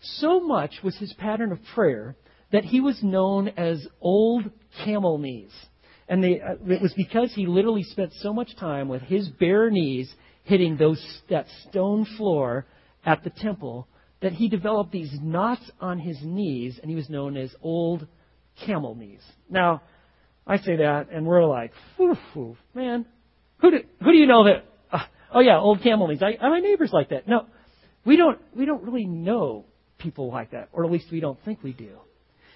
[0.00, 2.16] So much was his pattern of prayer
[2.50, 4.50] that he was known as Old
[4.84, 5.52] Camel Knees.
[6.08, 9.70] And they, uh, it was because he literally spent so much time with his bare
[9.70, 10.12] knees
[10.44, 12.66] hitting those, that stone floor
[13.04, 13.88] at the temple
[14.20, 18.06] that he developed these knots on his knees, and he was known as Old
[18.64, 19.20] Camel Knees.
[19.50, 19.82] Now,
[20.46, 23.04] I say that, and we're like, whew, whew, man,
[23.58, 24.64] who do, who do you know that?
[24.90, 26.22] Uh, oh yeah, Old Camel Knees.
[26.22, 27.26] I, my neighbor's like that.
[27.26, 27.46] No,
[28.04, 28.38] we don't.
[28.54, 29.64] We don't really know
[29.98, 31.98] people like that, or at least we don't think we do.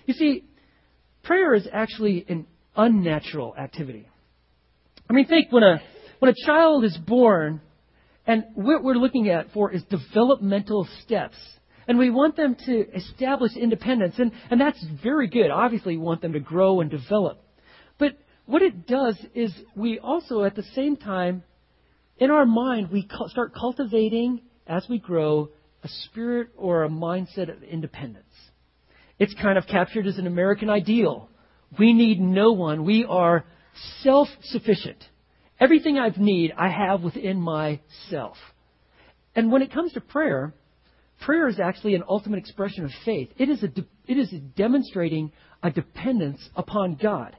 [0.07, 0.45] You see,
[1.23, 2.47] prayer is actually an
[2.81, 4.09] unnatural activity.
[5.09, 5.81] I mean, think when a
[6.19, 7.61] when a child is born,
[8.27, 11.37] and what we're looking at for is developmental steps.
[11.89, 15.51] And we want them to establish independence, and, and that's very good.
[15.51, 17.43] Obviously, we want them to grow and develop.
[17.99, 18.13] But
[18.47, 21.43] what it does is we also, at the same time,
[22.19, 25.49] in our mind, we start cultivating, as we grow,
[25.83, 28.27] a spirit or a mindset of independence.
[29.19, 31.29] It's kind of captured as an American ideal.
[31.79, 32.85] We need no one.
[32.85, 33.45] We are
[34.03, 35.03] self sufficient.
[35.59, 38.37] Everything I need, I have within myself.
[39.37, 40.55] And when it comes to prayer,
[41.21, 43.31] prayer is actually an ultimate expression of faith.
[43.37, 47.37] It is, a de- it is demonstrating a dependence upon God.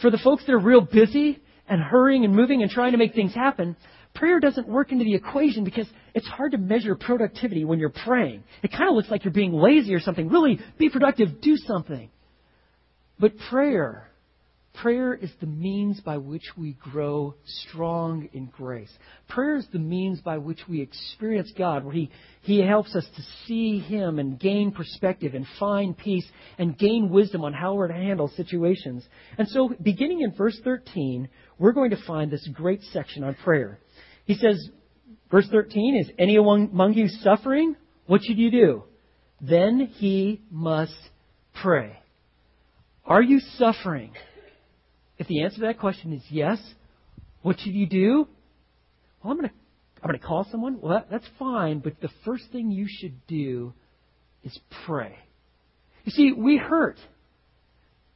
[0.00, 1.38] For the folks that are real busy
[1.68, 3.76] and hurrying and moving and trying to make things happen,
[4.14, 8.42] prayer doesn't work into the equation because it's hard to measure productivity when you're praying.
[8.62, 10.28] It kind of looks like you're being lazy or something.
[10.28, 12.10] Really, be productive, do something.
[13.18, 14.10] But prayer,
[14.74, 18.90] prayer is the means by which we grow strong in grace.
[19.28, 22.10] Prayer is the means by which we experience God, where He,
[22.42, 26.26] he helps us to see Him and gain perspective and find peace
[26.58, 29.04] and gain wisdom on how we're to handle situations.
[29.38, 33.78] And so, beginning in verse 13, we're going to find this great section on prayer.
[34.24, 34.68] He says,
[35.30, 37.76] verse 13, Is anyone among you suffering?
[38.06, 38.84] What should you do?
[39.40, 40.96] Then he must
[41.54, 41.98] pray.
[43.06, 44.12] Are you suffering?
[45.18, 46.58] If the answer to that question is yes,
[47.42, 48.26] what should you do?
[49.22, 49.54] Well, I'm going to
[50.02, 50.80] I'm going to call someone.
[50.82, 53.72] Well, that, that's fine, but the first thing you should do
[54.42, 55.16] is pray.
[56.04, 56.98] You see, we hurt.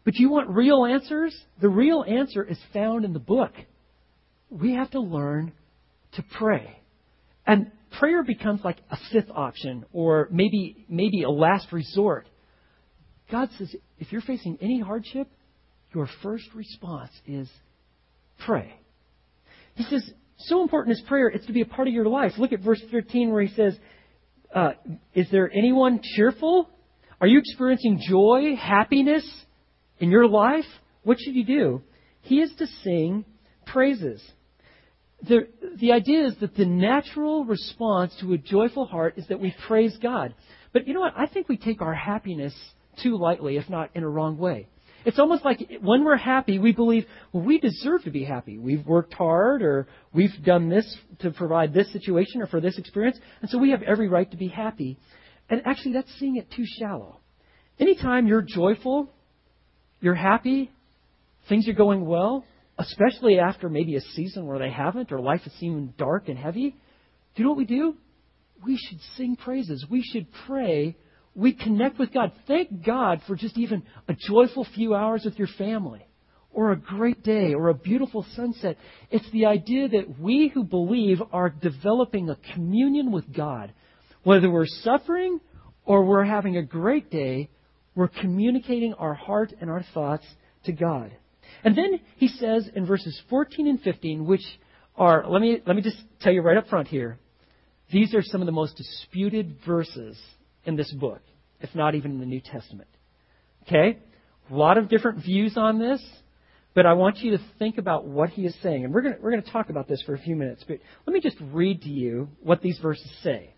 [0.04, 1.34] But you want real answers?
[1.62, 3.52] The real answer is found in the book.
[4.50, 5.52] We have to learn
[6.16, 6.78] to pray.
[7.46, 12.27] And prayer becomes like a fifth option or maybe maybe a last resort.
[13.30, 15.28] God says if you're facing any hardship,
[15.94, 17.48] your first response is
[18.44, 18.74] pray.
[19.74, 22.32] He says, so important is prayer, it's to be a part of your life.
[22.38, 23.76] Look at verse 13 where he says,
[24.54, 24.72] uh,
[25.14, 26.68] Is there anyone cheerful?
[27.20, 29.28] Are you experiencing joy, happiness
[29.98, 30.64] in your life?
[31.02, 31.82] What should you do?
[32.22, 33.24] He is to sing
[33.66, 34.22] praises.
[35.22, 35.48] The,
[35.80, 39.96] the idea is that the natural response to a joyful heart is that we praise
[40.00, 40.34] God.
[40.72, 41.14] But you know what?
[41.16, 42.54] I think we take our happiness
[43.02, 44.68] too lightly, if not in a wrong way.
[45.04, 48.58] It's almost like when we're happy, we believe, well, we deserve to be happy.
[48.58, 53.18] We've worked hard, or we've done this to provide this situation or for this experience,
[53.40, 54.98] and so we have every right to be happy.
[55.48, 57.20] And actually, that's seeing it too shallow.
[57.78, 59.08] Anytime you're joyful,
[60.00, 60.70] you're happy,
[61.48, 62.44] things are going well,
[62.76, 66.70] especially after maybe a season where they haven't, or life has seemed dark and heavy,
[66.70, 67.94] do you know what we do?
[68.64, 69.86] We should sing praises.
[69.88, 70.96] We should pray
[71.38, 72.32] we connect with God.
[72.48, 76.04] Thank God for just even a joyful few hours with your family,
[76.50, 78.76] or a great day, or a beautiful sunset.
[79.12, 83.72] It's the idea that we who believe are developing a communion with God.
[84.24, 85.38] Whether we're suffering
[85.84, 87.50] or we're having a great day,
[87.94, 90.26] we're communicating our heart and our thoughts
[90.64, 91.12] to God.
[91.62, 94.44] And then he says in verses 14 and 15, which
[94.96, 97.16] are, let me, let me just tell you right up front here,
[97.92, 100.18] these are some of the most disputed verses
[100.68, 101.22] in this book,
[101.60, 102.88] if not even in the New Testament.
[103.66, 103.98] Okay?
[104.50, 106.00] A lot of different views on this,
[106.74, 108.84] but I want you to think about what he is saying.
[108.84, 111.20] And we're going we're to talk about this for a few minutes, but let me
[111.20, 113.54] just read to you what these verses say.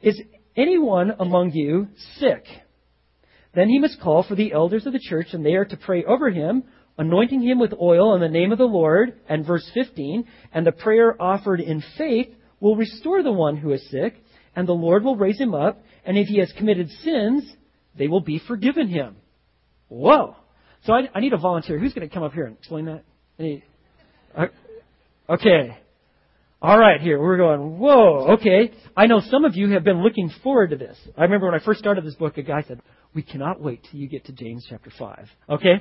[0.00, 0.20] Is
[0.56, 2.44] anyone among you sick?
[3.54, 6.04] Then he must call for the elders of the church, and they are to pray
[6.04, 6.64] over him,
[6.98, 9.18] anointing him with oil in the name of the Lord.
[9.28, 12.28] And verse 15, and the prayer offered in faith
[12.60, 14.14] will restore the one who is sick,
[14.56, 17.50] and the Lord will raise him up, and if he has committed sins,
[17.96, 19.16] they will be forgiven him.
[19.88, 20.36] Whoa.
[20.84, 21.78] So I, I need a volunteer.
[21.78, 23.04] Who's going to come up here and explain that?
[23.38, 23.64] Any,
[25.28, 25.78] okay.
[26.62, 27.78] All right, here we're going.
[27.78, 28.70] Whoa, okay.
[28.94, 30.96] I know some of you have been looking forward to this.
[31.16, 32.82] I remember when I first started this book, a guy said,
[33.14, 35.80] "We cannot wait till you get to James chapter five." Okay,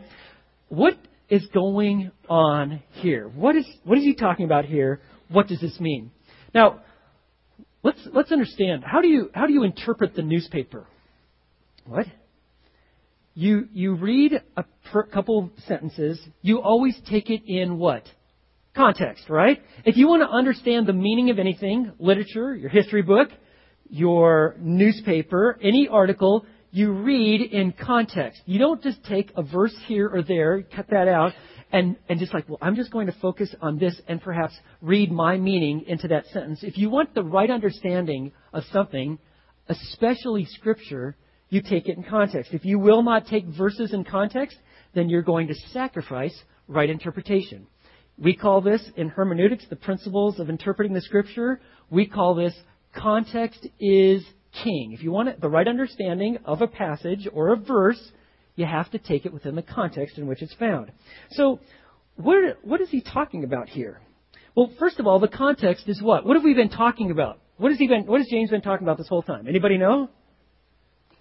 [0.69, 3.27] what is going on here?
[3.27, 5.01] What is what is he talking about here?
[5.27, 6.11] What does this mean?
[6.53, 6.79] Now,
[7.83, 8.83] let's let's understand.
[8.83, 10.85] How do you how do you interpret the newspaper?
[11.85, 12.05] What?
[13.33, 16.19] You you read a per, couple sentences.
[16.41, 18.03] You always take it in what?
[18.75, 19.61] context, right?
[19.85, 23.29] If you want to understand the meaning of anything, literature, your history book,
[23.89, 28.41] your newspaper, any article, you read in context.
[28.45, 31.33] You don't just take a verse here or there, cut that out,
[31.71, 35.11] and, and just like, well, I'm just going to focus on this and perhaps read
[35.11, 36.59] my meaning into that sentence.
[36.63, 39.19] If you want the right understanding of something,
[39.67, 41.15] especially scripture,
[41.49, 42.53] you take it in context.
[42.53, 44.57] If you will not take verses in context,
[44.95, 46.35] then you're going to sacrifice
[46.67, 47.67] right interpretation.
[48.17, 51.61] We call this in hermeneutics the principles of interpreting the scripture.
[51.89, 52.53] We call this
[52.95, 54.23] context is
[54.63, 54.93] king.
[54.93, 58.11] If you want the right understanding of a passage or a verse,
[58.59, 60.91] you have to take it within the context in which it's found.
[61.31, 61.59] So,
[62.17, 64.01] what, what is he talking about here?
[64.55, 66.25] Well, first of all, the context is what?
[66.25, 67.39] What have we been talking about?
[67.55, 68.05] What has he been?
[68.05, 69.47] What has James been talking about this whole time?
[69.47, 70.09] Anybody know?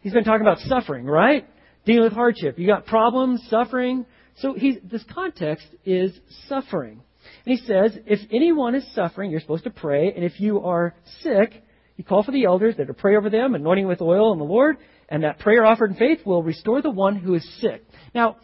[0.00, 1.48] He's been talking about suffering, right?
[1.86, 2.58] Dealing with hardship.
[2.58, 4.04] You got problems, suffering.
[4.38, 7.02] So this context is suffering.
[7.44, 10.94] And he says, if anyone is suffering, you're supposed to pray, and if you are
[11.22, 11.62] sick,
[11.96, 14.44] you call for the elders that to pray over them, anointing with oil in the
[14.44, 14.76] Lord,
[15.08, 17.84] and that prayer offered in faith will restore the one who is sick.
[18.14, 18.36] Now,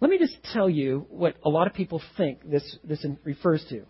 [0.00, 3.82] let me just tell you what a lot of people think this, this refers to.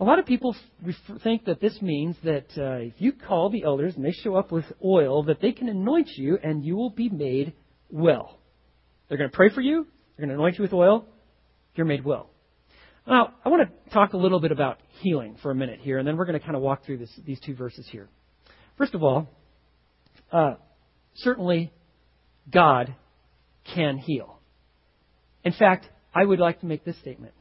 [0.00, 3.64] A lot of people refer, think that this means that uh, if you call the
[3.64, 6.90] elders and they show up with oil, that they can anoint you and you will
[6.90, 7.52] be made
[7.90, 8.38] well.
[9.08, 11.06] They're going to pray for you, they're going to anoint you with oil.
[11.74, 12.30] You're made well.
[13.06, 16.06] Now, I want to talk a little bit about healing for a minute here, and
[16.06, 18.08] then we're going to kind of walk through this, these two verses here.
[18.76, 19.28] First of all,
[20.30, 20.54] uh,
[21.18, 21.72] certainly
[22.50, 22.94] God
[23.74, 24.38] can heal.
[25.44, 27.34] In fact, I would like to make this statement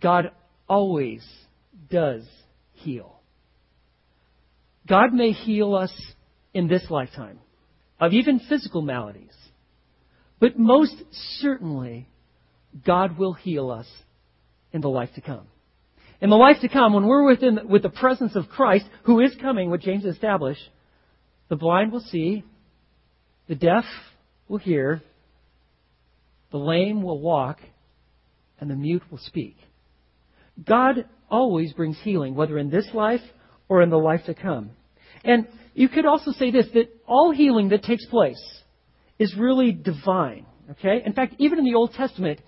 [0.00, 0.30] God
[0.68, 1.24] always
[1.90, 2.24] does
[2.72, 3.20] heal.
[4.86, 5.92] God may heal us
[6.52, 7.38] in this lifetime
[8.00, 9.34] of even physical maladies.
[10.40, 10.94] But most
[11.40, 12.08] certainly,
[12.84, 13.86] God will heal us
[14.72, 15.46] in the life to come.
[16.20, 19.34] In the life to come, when we're within, with the presence of Christ, who is
[19.40, 20.62] coming, what James established,
[21.48, 22.44] the blind will see,
[23.48, 23.84] the deaf
[24.48, 25.02] will hear,
[26.50, 27.58] the lame will walk,
[28.60, 29.56] and the mute will speak.
[30.64, 33.20] God always brings healing, whether in this life
[33.68, 34.70] or in the life to come.
[35.24, 38.40] And you could also say this, that all healing that takes place
[39.18, 40.46] is really divine.
[40.70, 41.02] Okay?
[41.04, 42.40] In fact, even in the Old Testament,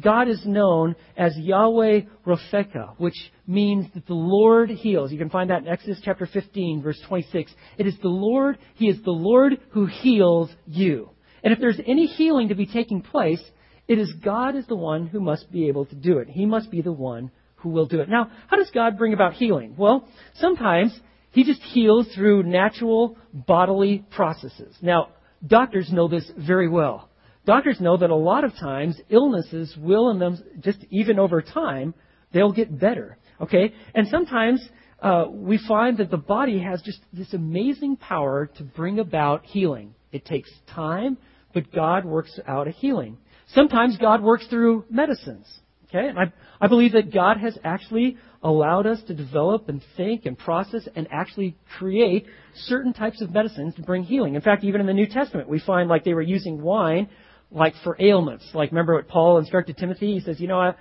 [0.00, 5.12] God is known as Yahweh Ropheka, which means that the Lord heals.
[5.12, 7.52] You can find that in Exodus chapter 15, verse 26.
[7.78, 11.10] It is the Lord, He is the Lord who heals you.
[11.42, 13.42] And if there's any healing to be taking place,
[13.86, 16.28] it is God is the one who must be able to do it.
[16.28, 18.08] He must be the one who will do it.
[18.08, 19.74] Now, how does God bring about healing?
[19.76, 20.98] Well, sometimes
[21.30, 24.74] He just heals through natural bodily processes.
[24.80, 25.08] Now,
[25.46, 27.10] Doctors know this very well.
[27.46, 31.94] Doctors know that a lot of times illnesses will in them just even over time
[32.32, 33.18] they'll get better.
[33.40, 34.66] Okay, and sometimes
[35.02, 39.94] uh, we find that the body has just this amazing power to bring about healing.
[40.12, 41.18] It takes time,
[41.52, 43.18] but God works out a healing.
[43.48, 45.46] Sometimes God works through medicines.
[45.88, 50.26] Okay, and I, I believe that God has actually allowed us to develop and think
[50.26, 52.26] and process and actually create
[52.66, 54.34] certain types of medicines to bring healing.
[54.34, 57.08] In fact, even in the New Testament, we find like they were using wine
[57.54, 58.44] like for ailments.
[58.52, 60.14] Like remember what Paul instructed Timothy?
[60.14, 60.74] He says, you know,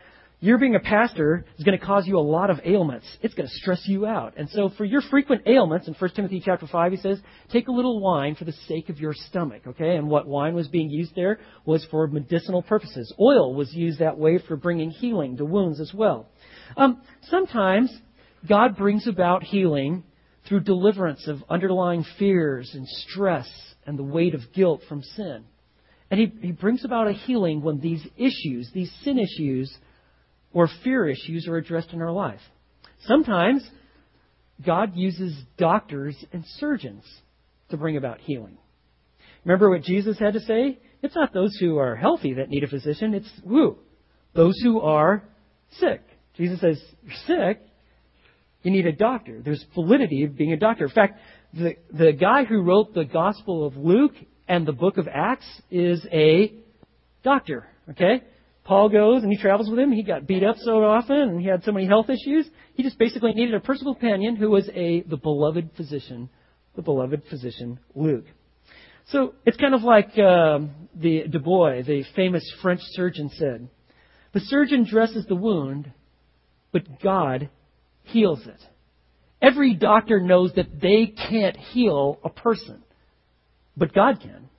[0.44, 3.06] you're being a pastor is going to cause you a lot of ailments.
[3.22, 4.34] It's going to stress you out.
[4.36, 7.72] And so for your frequent ailments, in 1 Timothy chapter 5, he says, take a
[7.72, 9.96] little wine for the sake of your stomach, okay?
[9.96, 13.14] And what wine was being used there was for medicinal purposes.
[13.18, 16.28] Oil was used that way for bringing healing to wounds as well.
[16.76, 17.90] Um, sometimes
[18.46, 20.04] God brings about healing
[20.50, 23.48] through deliverance of underlying fears and stress
[23.86, 25.46] and the weight of guilt from sin.
[26.14, 29.76] And he, he brings about a healing when these issues, these sin issues,
[30.54, 32.40] or fear issues are addressed in our life.
[33.08, 33.68] Sometimes
[34.64, 37.04] God uses doctors and surgeons
[37.70, 38.60] to bring about healing.
[39.44, 40.78] Remember what Jesus had to say?
[41.02, 43.80] It's not those who are healthy that need a physician, it's who?
[44.36, 45.24] Those who are
[45.80, 46.04] sick.
[46.38, 47.62] Jesus says, You're sick,
[48.62, 49.42] you need a doctor.
[49.44, 50.84] There's validity of being a doctor.
[50.84, 51.18] In fact,
[51.56, 54.14] the, the guy who wrote the Gospel of Luke
[54.48, 56.54] and the book of Acts is a
[57.24, 57.68] doctor.
[57.90, 58.24] Okay?
[58.64, 59.92] Paul goes and he travels with him.
[59.92, 62.48] He got beat up so often and he had so many health issues.
[62.76, 66.30] He just basically needed a personal companion who was a the beloved physician,
[66.76, 68.26] the beloved physician Luke.
[69.08, 70.60] So it's kind of like uh,
[70.96, 73.68] the Du Bois, the famous French surgeon, said:
[74.34, 75.92] "The surgeon dresses the wound,
[76.72, 77.50] but God
[78.04, 78.62] heals it."
[79.42, 82.82] Every doctor knows that they can't heal a person,
[83.76, 84.50] but God can.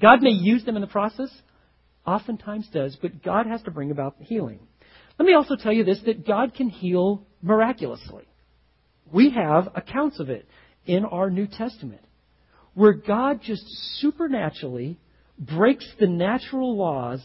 [0.00, 1.30] God may use them in the process,
[2.06, 4.60] oftentimes does, but God has to bring about healing.
[5.18, 8.24] Let me also tell you this that God can heal miraculously.
[9.12, 10.48] We have accounts of it
[10.86, 12.02] in our New Testament
[12.74, 13.64] where God just
[14.00, 14.98] supernaturally
[15.38, 17.22] breaks the natural laws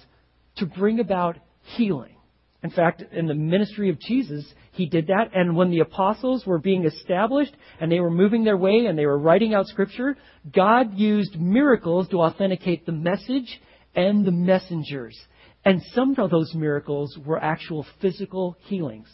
[0.57, 1.37] to bring about
[1.75, 2.15] healing.
[2.61, 5.31] In fact, in the ministry of Jesus, he did that.
[5.33, 9.05] And when the apostles were being established and they were moving their way and they
[9.05, 10.17] were writing out scripture,
[10.53, 13.61] God used miracles to authenticate the message
[13.95, 15.17] and the messengers.
[15.63, 19.07] And some of those miracles were actual physical healings.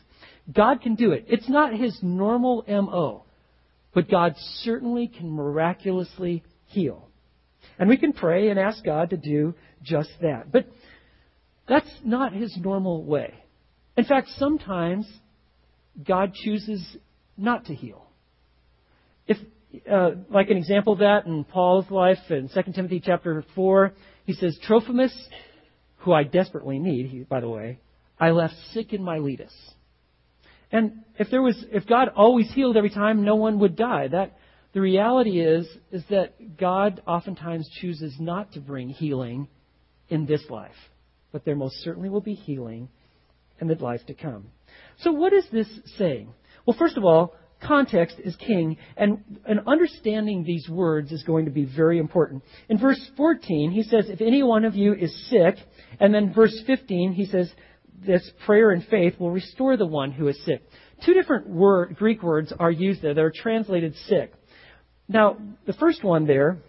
[0.51, 1.25] God can do it.
[1.27, 3.25] It's not his normal MO,
[3.93, 7.09] but God certainly can miraculously heal.
[7.77, 10.51] And we can pray and ask God to do just that.
[10.51, 10.67] But
[11.68, 13.34] that's not his normal way.
[13.97, 15.07] In fact, sometimes
[16.03, 16.97] God chooses
[17.38, 18.05] not to heal.
[19.28, 19.38] If,
[19.89, 23.93] uh, like an example of that in Paul's life in 2 Timothy chapter 4,
[24.26, 25.13] he says, Trophimus,
[25.97, 27.80] who I desperately need, he, by the way,
[28.20, 29.53] I left sick in Miletus.
[30.72, 34.07] And if there was, if God always healed every time, no one would die.
[34.09, 34.38] That,
[34.74, 39.47] the reality is, is that God oftentimes chooses not to bring healing
[40.09, 40.76] in this life.
[41.36, 42.88] But there most certainly will be healing
[43.59, 44.45] in the life to come.
[44.99, 45.67] So what is this
[45.97, 46.33] saying?
[46.65, 51.51] Well, first of all, context is king, and, and understanding these words is going to
[51.51, 52.41] be very important.
[52.69, 55.55] In verse 14, he says, If any one of you is sick,
[55.99, 57.51] and then verse 15, he says,
[58.07, 60.61] This prayer and faith will restore the one who is sick.
[61.05, 64.31] Two different word, Greek words are used there They're translated sick.
[65.09, 65.36] Now,
[65.67, 66.59] the first one there,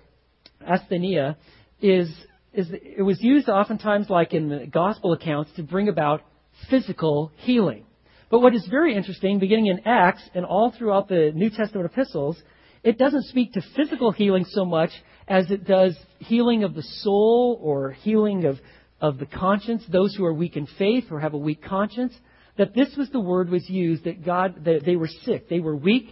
[0.69, 1.37] asthenia,
[1.81, 2.13] is,
[2.57, 6.23] is it was used oftentimes, like in the gospel accounts, to bring about
[6.71, 7.85] physical healing.
[8.31, 12.37] But what is very interesting, beginning in Acts and all throughout the New Testament epistles,
[12.83, 14.91] it doesn't speak to physical healing so much
[15.29, 18.59] as it does healing of the soul or healing of,
[19.01, 22.15] of the conscience, those who are weak in faith or have a weak conscience.
[22.59, 25.77] That this was the word was used that God, that they were sick, they were
[25.77, 26.09] weak,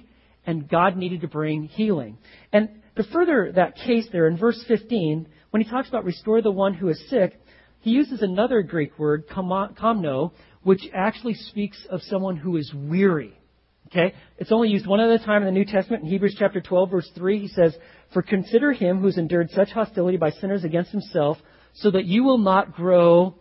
[0.47, 2.19] and God needed to bring healing.
[2.53, 6.51] And to further that case there in verse 15, when he talks about restore the
[6.51, 7.41] one who is sick,
[7.79, 10.33] he uses another Greek word, komno,
[10.65, 13.39] which actually speaks of someone who is weary.
[13.87, 14.15] Okay?
[14.37, 16.03] It's only used one other time in the New Testament.
[16.03, 17.73] In Hebrews chapter 12, verse 3, he says,
[18.13, 21.39] For consider him who's endured such hostility by sinners against himself,
[21.75, 23.37] so that you will not grow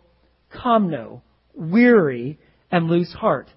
[0.55, 1.23] komno,
[1.55, 2.37] weary,
[2.69, 3.47] and lose heart.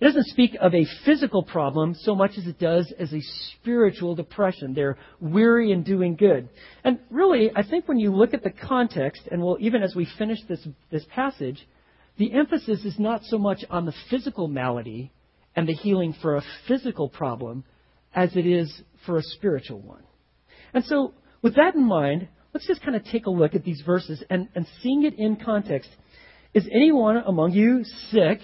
[0.00, 3.20] It doesn't speak of a physical problem so much as it does as a
[3.52, 4.74] spiritual depression.
[4.74, 6.50] They're weary and doing good.
[6.84, 10.06] And really, I think when you look at the context, and well, even as we
[10.18, 11.66] finish this, this passage,
[12.18, 15.12] the emphasis is not so much on the physical malady
[15.54, 17.64] and the healing for a physical problem
[18.14, 20.02] as it is for a spiritual one.
[20.74, 23.82] And so, with that in mind, let's just kind of take a look at these
[23.84, 25.88] verses and, and seeing it in context.
[26.52, 28.40] Is anyone among you sick?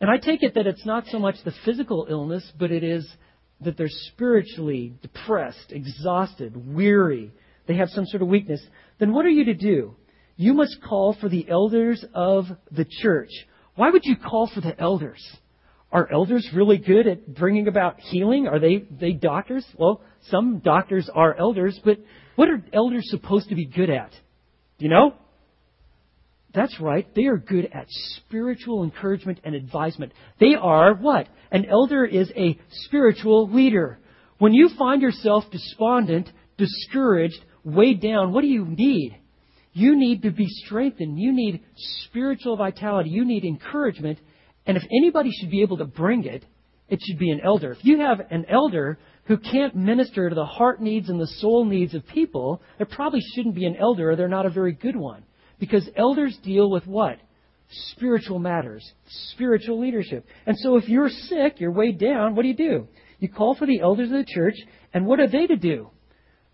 [0.00, 3.08] And I take it that it's not so much the physical illness, but it is
[3.60, 7.32] that they're spiritually depressed, exhausted, weary,
[7.66, 8.60] they have some sort of weakness.
[8.98, 9.94] Then what are you to do?
[10.40, 13.28] you must call for the elders of the church.
[13.74, 15.22] Why would you call for the elders?
[15.92, 18.46] Are elders really good at bringing about healing?
[18.46, 19.66] Are they, they doctors?
[19.76, 21.98] Well, some doctors are elders, but
[22.36, 24.12] what are elders supposed to be good at?
[24.78, 25.12] Do you know?
[26.52, 27.06] That's right.
[27.14, 30.12] They are good at spiritual encouragement and advisement.
[30.40, 31.28] They are what?
[31.52, 33.98] An elder is a spiritual leader.
[34.38, 39.16] When you find yourself despondent, discouraged, weighed down, what do you need?
[39.72, 41.18] You need to be strengthened.
[41.18, 43.10] You need spiritual vitality.
[43.10, 44.18] You need encouragement.
[44.66, 46.44] And if anybody should be able to bring it,
[46.88, 47.72] it should be an elder.
[47.72, 51.64] If you have an elder who can't minister to the heart needs and the soul
[51.64, 54.96] needs of people, there probably shouldn't be an elder or they're not a very good
[54.96, 55.22] one.
[55.60, 57.18] Because elders deal with what?
[57.92, 58.90] Spiritual matters,
[59.32, 60.26] spiritual leadership.
[60.46, 62.88] And so if you're sick, you're weighed down, what do you do?
[63.20, 64.56] You call for the elders of the church,
[64.92, 65.90] and what are they to do?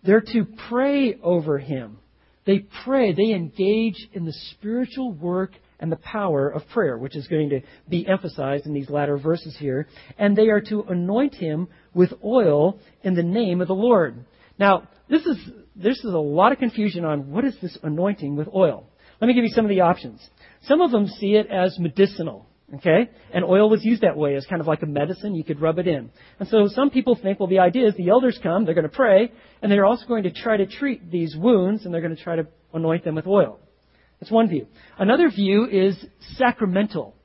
[0.03, 1.97] They're to pray over him.
[2.45, 7.27] They pray, they engage in the spiritual work and the power of prayer, which is
[7.27, 9.87] going to be emphasized in these latter verses here.
[10.17, 14.25] And they are to anoint him with oil in the name of the Lord.
[14.59, 15.37] Now, this is,
[15.75, 18.87] this is a lot of confusion on what is this anointing with oil.
[19.19, 20.21] Let me give you some of the options.
[20.63, 22.47] Some of them see it as medicinal.
[22.75, 23.09] Okay?
[23.33, 25.35] And oil was used that way as kind of like a medicine.
[25.35, 26.09] You could rub it in.
[26.39, 28.95] And so some people think, well, the idea is the elders come, they're going to
[28.95, 32.21] pray, and they're also going to try to treat these wounds, and they're going to
[32.21, 33.59] try to anoint them with oil.
[34.19, 34.67] That's one view.
[34.97, 35.95] Another view is
[36.35, 37.15] sacramental.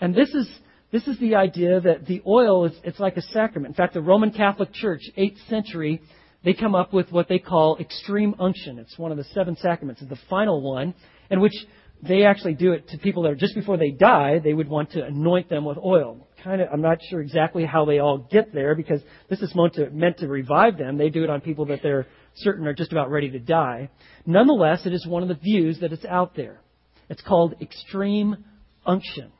[0.00, 0.48] And this is,
[0.92, 3.72] this is the idea that the oil is, it's like a sacrament.
[3.72, 6.00] In fact, the Roman Catholic Church, 8th century,
[6.44, 8.78] they come up with what they call extreme unction.
[8.78, 10.00] It's one of the seven sacraments.
[10.00, 10.94] It's the final one,
[11.30, 11.54] in which
[12.02, 14.92] they actually do it to people that are just before they die, they would want
[14.92, 16.26] to anoint them with oil.
[16.42, 19.74] Kind of, I'm not sure exactly how they all get there because this is meant
[19.74, 20.98] to, meant to revive them.
[20.98, 22.06] They do it on people that they're
[22.36, 23.90] certain are just about ready to die.
[24.26, 26.60] Nonetheless, it is one of the views that is out there.
[27.08, 28.44] It's called extreme
[28.84, 29.32] unction.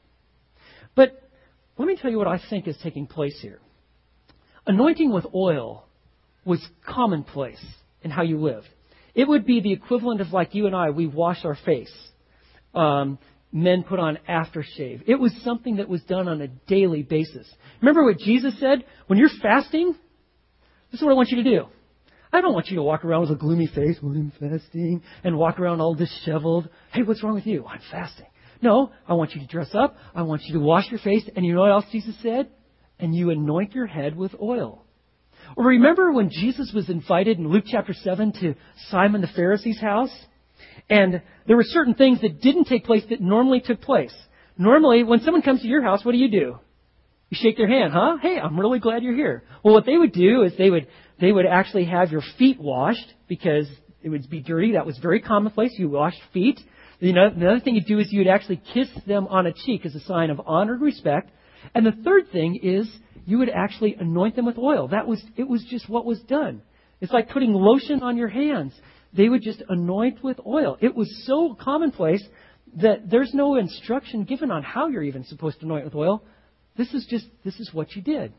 [0.94, 1.22] But
[1.76, 3.60] let me tell you what I think is taking place here.
[4.66, 5.86] Anointing with oil
[6.44, 7.64] was commonplace
[8.02, 8.68] in how you lived.
[9.16, 11.92] It would be the equivalent of like you and I, we wash our face
[12.74, 13.18] um,
[13.50, 15.04] men put on aftershave.
[15.06, 17.50] It was something that was done on a daily basis.
[17.80, 18.84] Remember what Jesus said?
[19.06, 19.94] When you're fasting,
[20.92, 21.64] this is what I want you to do.
[22.32, 25.38] I don't want you to walk around with a gloomy face when I'm fasting and
[25.38, 26.68] walk around all disheveled.
[26.92, 27.64] Hey, what's wrong with you?
[27.66, 28.26] I'm fasting.
[28.60, 29.96] No, I want you to dress up.
[30.14, 31.28] I want you to wash your face.
[31.34, 32.50] And you know what else Jesus said?
[32.98, 34.85] And you anoint your head with oil.
[35.54, 38.54] Or remember when Jesus was invited in Luke chapter 7 to
[38.90, 40.10] Simon the Pharisee's house?
[40.88, 44.14] And there were certain things that didn't take place that normally took place.
[44.58, 46.58] Normally, when someone comes to your house, what do you do?
[47.30, 48.18] You shake their hand, huh?
[48.22, 49.42] Hey, I'm really glad you're here.
[49.62, 50.86] Well, what they would do is they would
[51.20, 53.68] they would actually have your feet washed because
[54.02, 54.72] it would be dirty.
[54.72, 55.72] That was very commonplace.
[55.76, 56.60] You washed feet.
[57.00, 59.52] You know, the other thing you'd do is you would actually kiss them on a
[59.52, 61.30] cheek as a sign of honor and respect.
[61.74, 62.88] And the third thing is
[63.26, 64.88] you would actually anoint them with oil.
[64.88, 66.62] That was it was just what was done.
[67.00, 68.72] It's like putting lotion on your hands
[69.16, 70.76] they would just anoint with oil.
[70.80, 72.22] It was so commonplace
[72.76, 76.22] that there's no instruction given on how you're even supposed to anoint with oil.
[76.76, 78.32] This is just, this is what you did.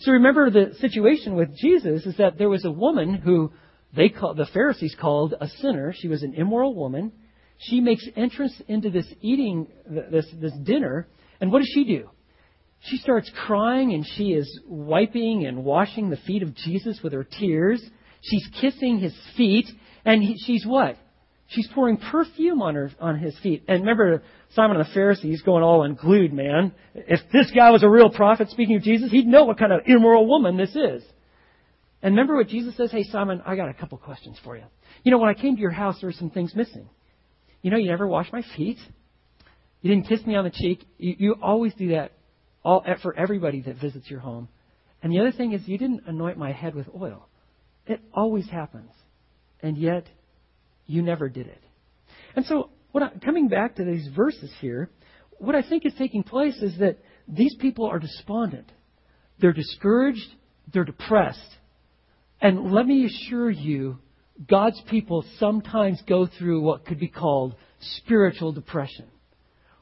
[0.00, 3.52] So remember the situation with Jesus is that there was a woman who
[3.94, 5.94] they call, the Pharisees called a sinner.
[5.96, 7.12] She was an immoral woman.
[7.58, 11.06] She makes entrance into this eating, this, this dinner,
[11.40, 12.10] and what does she do?
[12.86, 17.24] She starts crying and she is wiping and washing the feet of Jesus with her
[17.24, 17.82] tears.
[18.22, 19.66] She's kissing his feet
[20.04, 20.96] and he, she's what?
[21.48, 23.64] She's pouring perfume on her on his feet.
[23.68, 24.22] And remember,
[24.54, 26.72] Simon the Pharisee, he's going all unglued, man.
[26.94, 29.82] If this guy was a real prophet speaking of Jesus, he'd know what kind of
[29.86, 31.04] immoral woman this is.
[32.02, 32.90] And remember what Jesus says?
[32.90, 34.64] Hey, Simon, I got a couple questions for you.
[35.02, 36.88] You know, when I came to your house, there were some things missing.
[37.62, 38.78] You know, you never washed my feet.
[39.82, 40.84] You didn't kiss me on the cheek.
[40.98, 42.12] You, you always do that
[42.66, 44.48] all, for everybody that visits your home.
[45.02, 47.28] And the other thing is, you didn't anoint my head with oil.
[47.86, 48.90] It always happens
[49.60, 50.06] and yet
[50.86, 51.62] you never did it.
[52.34, 54.90] And so, what I, coming back to these verses here,
[55.38, 56.98] what I think is taking place is that
[57.28, 58.70] these people are despondent.
[59.40, 60.28] They're discouraged.
[60.72, 61.40] They're depressed.
[62.40, 63.98] And let me assure you,
[64.48, 69.06] God's people sometimes go through what could be called spiritual depression,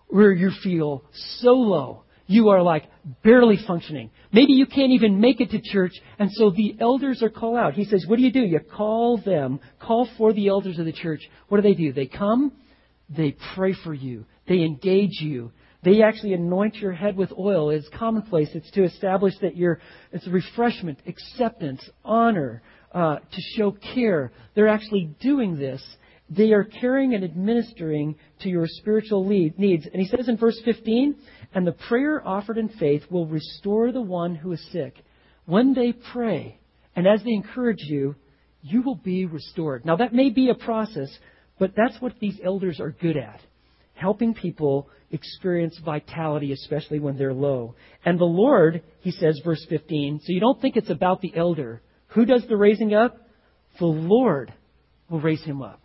[0.09, 1.05] where you feel
[1.41, 2.85] so low, you are like
[3.23, 4.11] barely functioning.
[4.33, 7.75] Maybe you can't even make it to church, and so the elders are called out.
[7.75, 8.41] He says, What do you do?
[8.41, 11.21] You call them, call for the elders of the church.
[11.49, 11.93] What do they do?
[11.93, 12.53] They come,
[13.15, 15.53] they pray for you, they engage you.
[15.83, 17.69] They actually anoint your head with oil.
[17.69, 18.49] It's commonplace.
[18.55, 19.81] It's to establish that you're,
[20.13, 24.33] it's a refreshment, acceptance, honor, uh, to show care.
[24.55, 25.83] They're actually doing this
[26.31, 29.87] they are caring and administering to your spiritual needs.
[29.87, 31.17] And he says in verse 15,
[31.55, 34.95] and the prayer offered in faith will restore the one who is sick.
[35.47, 36.59] When they pray,
[36.97, 38.15] and as they encourage you,
[38.63, 39.85] you will be restored.
[39.85, 41.09] Now, that may be a process,
[41.59, 43.41] but that's what these elders are good at
[43.95, 47.75] helping people experience vitality, especially when they're low.
[48.05, 51.81] And the Lord, he says, verse 15, so you don't think it's about the elder.
[52.09, 53.17] Who does the raising up?
[53.79, 54.53] The Lord
[55.09, 55.81] will raise him up.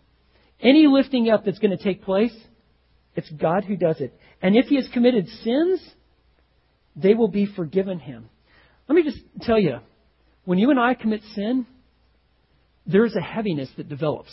[0.62, 2.36] Any lifting up that's going to take place,
[3.20, 4.18] it's God who does it.
[4.42, 5.82] And if he has committed sins,
[6.96, 8.30] they will be forgiven him.
[8.88, 9.80] Let me just tell you,
[10.46, 11.68] when you and I commit sin,
[12.88, 14.32] there is a heaviness that develops.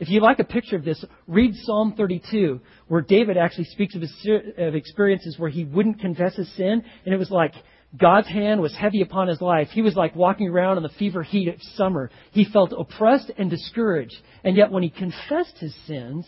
[0.00, 4.00] If you like a picture of this, read Psalm 32, where David actually speaks of,
[4.00, 7.52] his, of experiences where he wouldn't confess his sin, and it was like
[7.96, 9.68] God's hand was heavy upon his life.
[9.72, 12.10] He was like walking around in the fever heat of summer.
[12.32, 14.16] He felt oppressed and discouraged.
[14.44, 16.26] And yet when he confessed his sins,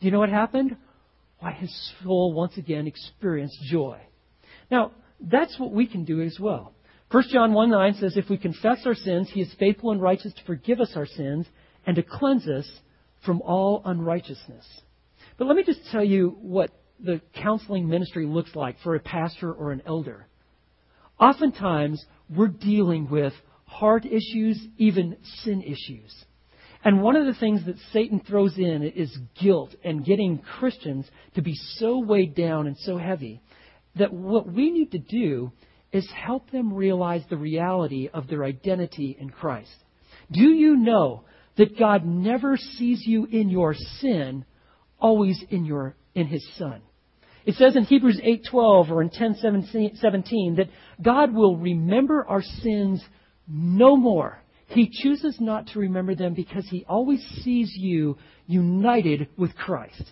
[0.00, 0.76] do you know what happened?
[1.44, 4.00] Why, his soul once again experienced joy.
[4.70, 6.72] Now, that's what we can do as well.
[7.10, 10.32] 1 John 1 9 says, If we confess our sins, he is faithful and righteous
[10.32, 11.46] to forgive us our sins
[11.86, 12.66] and to cleanse us
[13.26, 14.66] from all unrighteousness.
[15.36, 19.52] But let me just tell you what the counseling ministry looks like for a pastor
[19.52, 20.26] or an elder.
[21.20, 22.02] Oftentimes,
[22.34, 23.34] we're dealing with
[23.66, 26.24] heart issues, even sin issues.
[26.84, 31.42] And one of the things that Satan throws in is guilt and getting Christians to
[31.42, 33.40] be so weighed down and so heavy
[33.96, 35.50] that what we need to do
[35.92, 39.74] is help them realize the reality of their identity in Christ.
[40.30, 41.24] Do you know
[41.56, 44.44] that God never sees you in your sin,
[44.98, 46.82] always in your in his son?
[47.46, 50.68] It says in Hebrews 8:12 or in 10:17 that
[51.00, 53.02] God will remember our sins
[53.48, 54.43] no more.
[54.74, 60.02] He chooses not to remember them because he always sees you united with Christ.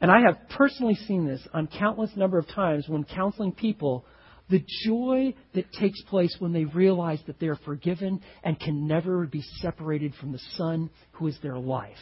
[0.00, 4.04] And I have personally seen this on countless number of times when counseling people,
[4.48, 9.26] the joy that takes place when they realize that they are forgiven and can never
[9.26, 11.96] be separated from the Son who is their life.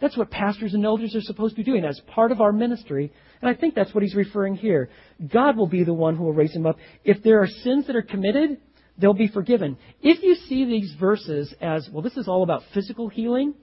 [0.00, 3.10] That's what pastors and elders are supposed to be doing as part of our ministry.
[3.40, 4.90] And I think that's what he's referring here.
[5.32, 6.76] God will be the one who will raise him up.
[7.04, 8.58] If there are sins that are committed,
[8.98, 9.76] they'll be forgiven.
[10.02, 13.54] If you see these verses as, well, this is all about physical healing,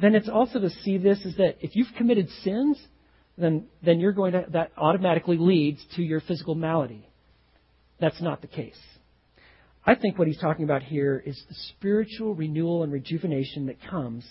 [0.00, 2.78] then it's also to see this as that if you've committed sins,
[3.36, 7.06] then, then you're going to, that automatically leads to your physical malady.
[8.00, 8.78] That's not the case.
[9.84, 14.26] I think what he's talking about here is the spiritual renewal and rejuvenation that comes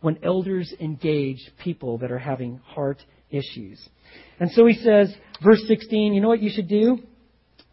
[0.00, 2.98] when elders engage people that are having heart
[3.30, 3.80] issues.
[4.38, 5.14] And so he says,
[5.44, 6.98] verse 16, you know what you should do?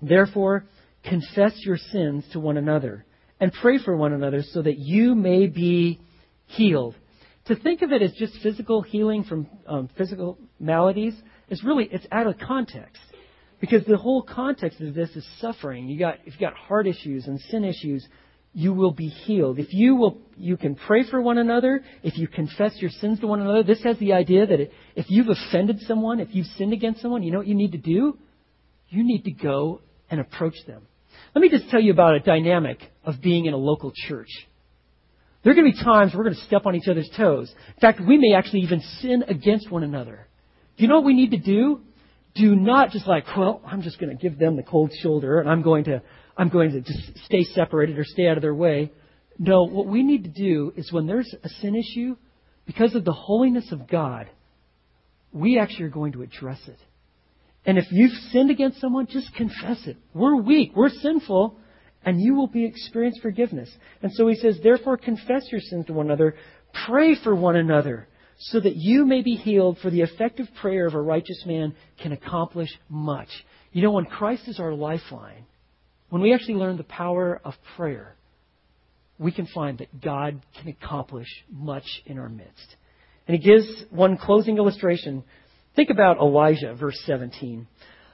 [0.02, 0.66] Therefore,
[1.08, 3.06] confess your sins to one another
[3.40, 6.00] and pray for one another so that you may be
[6.48, 6.96] healed.
[7.46, 11.14] To think of it as just physical healing from um, physical maladies
[11.50, 13.02] is really it's out of context
[13.62, 15.88] because the whole context of this is suffering.
[15.88, 18.06] You got if you got heart issues and sin issues,
[18.54, 19.60] you will be healed.
[19.60, 21.84] If you will, you can pray for one another.
[22.04, 24.60] If you confess your sins to one another, this has the idea that
[24.96, 27.78] if you've offended someone, if you've sinned against someone, you know what you need to
[27.78, 28.18] do?
[28.90, 30.88] You need to go and approach them.
[31.36, 34.30] Let me just tell you about a dynamic of being in a local church.
[35.44, 37.54] There are going to be times we're going to step on each other's toes.
[37.76, 40.28] In fact, we may actually even sin against one another.
[40.76, 41.82] Do you know what we need to do?
[42.36, 45.50] Do not just like, well, I'm just going to give them the cold shoulder and
[45.50, 46.02] I'm going to,
[46.36, 48.92] I'm going to just stay separated or stay out of their way.
[49.40, 52.16] No, what we need to do is when there's a sin issue,
[52.66, 54.30] because of the holiness of God,
[55.32, 56.78] we actually are going to address it.
[57.68, 59.98] And if you've sinned against someone, just confess it.
[60.14, 61.60] We're weak, we're sinful,
[62.06, 63.70] and you will be experience forgiveness.
[64.02, 66.36] And so he says, therefore confess your sins to one another,
[66.88, 68.08] pray for one another,
[68.40, 72.14] so that you may be healed, for the effective prayer of a righteous man can
[72.14, 73.30] accomplish much.
[73.74, 75.46] You know, when Christ is our lifeline,
[76.10, 78.16] when we actually learn the power of prayer,
[79.20, 82.76] we can find that God can accomplish much in our midst.
[83.28, 85.24] And he gives one closing illustration
[85.78, 87.68] Think about Elijah, verse 17.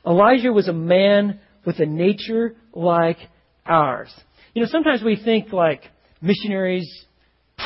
[0.05, 3.18] Elijah was a man with a nature like
[3.66, 4.14] ours.
[4.53, 5.82] You know, sometimes we think like
[6.22, 7.05] missionaries,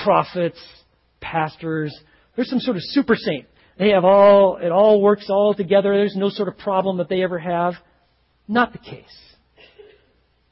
[0.03, 0.59] prophets,
[1.19, 1.99] pastors,
[2.35, 3.47] there's some sort of super saint.
[3.79, 5.95] They have all, it all works all together.
[5.95, 7.73] There's no sort of problem that they ever have.
[8.47, 9.03] Not the case.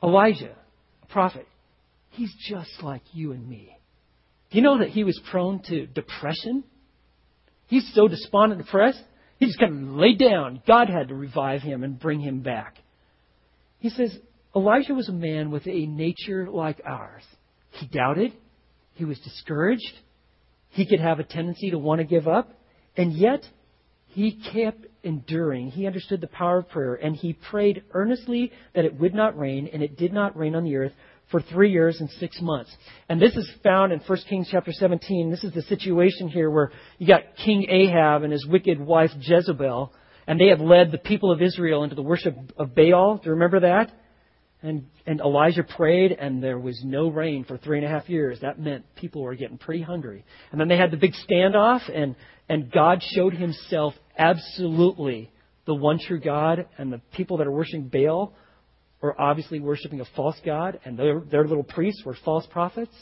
[0.02, 0.56] Elijah,
[1.04, 1.48] a prophet,
[2.10, 3.78] he's just like you and me.
[4.50, 6.64] Do you know that he was prone to depression?
[7.68, 9.04] He's so despondent, depressed.
[9.38, 10.62] He just kind of laid down.
[10.66, 12.76] God had to revive him and bring him back.
[13.80, 14.18] He says,
[14.56, 17.24] Elijah was a man with a nature like ours.
[17.72, 18.32] He doubted.
[18.94, 19.94] He was discouraged.
[20.70, 22.50] He could have a tendency to want to give up.
[22.96, 23.44] And yet,
[24.08, 25.72] he kept enduring.
[25.72, 26.96] He understood the power of prayer.
[26.96, 29.70] And he prayed earnestly that it would not rain.
[29.72, 30.94] And it did not rain on the earth
[31.32, 32.72] for three years and six months.
[33.10, 35.32] And this is found in 1 Kings chapter 17.
[35.32, 39.92] This is the situation here where you got King Ahab and his wicked wife Jezebel,
[40.28, 43.18] and they have led the people of Israel into the worship of Baal.
[43.18, 43.92] Do you remember that?
[44.62, 48.40] And, and Elijah prayed, and there was no rain for three and a half years.
[48.42, 50.26] That meant people were getting pretty hungry.
[50.52, 52.16] And then they had the big standoff, and,
[52.50, 55.32] and God showed himself absolutely
[55.68, 58.34] the one true God, and the people that are worshiping Baal
[59.06, 62.94] were obviously worshiping a false God, and their, their little priests were false prophets.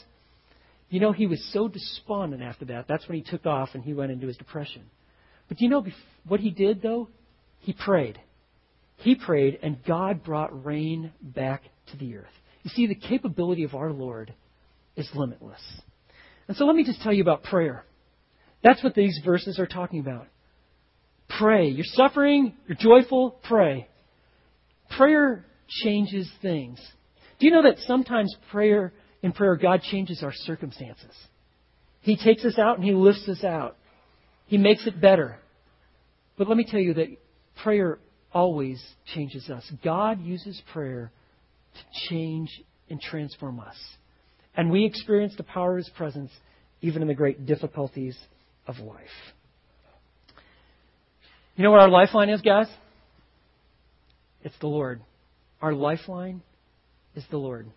[0.90, 2.86] You know, he was so despondent after that.
[2.88, 4.82] That's when he took off and he went into his depression.
[5.48, 5.84] But do you know
[6.26, 7.08] what he did, though?
[7.60, 8.20] He prayed.
[8.98, 12.26] He prayed, and God brought rain back to the earth.
[12.62, 14.32] You see, the capability of our Lord
[14.96, 15.60] is limitless.
[16.46, 17.84] And so let me just tell you about prayer.
[18.62, 20.26] That's what these verses are talking about.
[21.38, 21.68] Pray.
[21.68, 23.88] You're suffering, you're joyful, pray.
[24.96, 25.44] Prayer
[25.82, 26.78] changes things.
[27.38, 31.10] Do you know that sometimes prayer in prayer God changes our circumstances?
[32.00, 33.76] He takes us out and he lifts us out.
[34.46, 35.38] He makes it better.
[36.36, 37.08] But let me tell you that
[37.62, 37.98] prayer
[38.32, 38.82] always
[39.14, 39.64] changes us.
[39.82, 41.10] God uses prayer
[41.74, 42.50] to change
[42.90, 43.76] and transform us.
[44.56, 46.30] And we experience the power of His presence
[46.80, 48.16] even in the great difficulties
[48.66, 49.06] of life.
[51.56, 52.66] You know what our lifeline is, guys?
[54.42, 55.00] It's the Lord.
[55.60, 56.42] Our lifeline
[57.14, 57.70] is the Lord.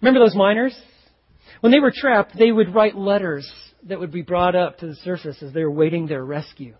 [0.00, 0.76] Remember those miners?
[1.60, 3.50] When they were trapped, they would write letters
[3.88, 6.74] that would be brought up to the surface as they were waiting their rescue.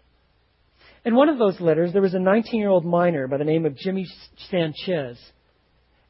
[1.04, 3.66] In one of those letters, there was a 19 year old miner by the name
[3.66, 4.06] of Jimmy
[4.50, 5.18] Sanchez.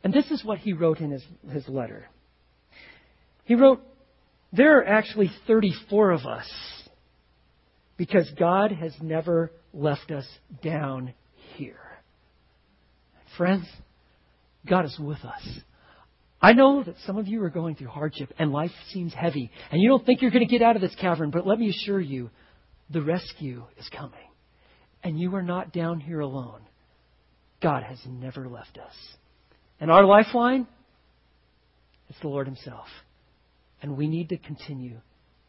[0.04, 2.08] And this is what he wrote in his, his letter.
[3.44, 3.80] He wrote,
[4.52, 6.50] There are actually 34 of us
[7.96, 10.26] because God has never left us
[10.62, 11.14] down
[11.54, 11.76] here.
[13.36, 13.64] Friends,
[14.68, 15.42] God is with us.
[16.40, 19.80] I know that some of you are going through hardship and life seems heavy and
[19.80, 22.00] you don't think you're going to get out of this cavern, but let me assure
[22.00, 22.30] you,
[22.90, 24.18] the rescue is coming.
[25.04, 26.60] And you are not down here alone.
[27.60, 28.94] God has never left us.
[29.80, 30.66] And our lifeline
[32.10, 32.86] is the Lord Himself.
[33.80, 34.98] And we need to continue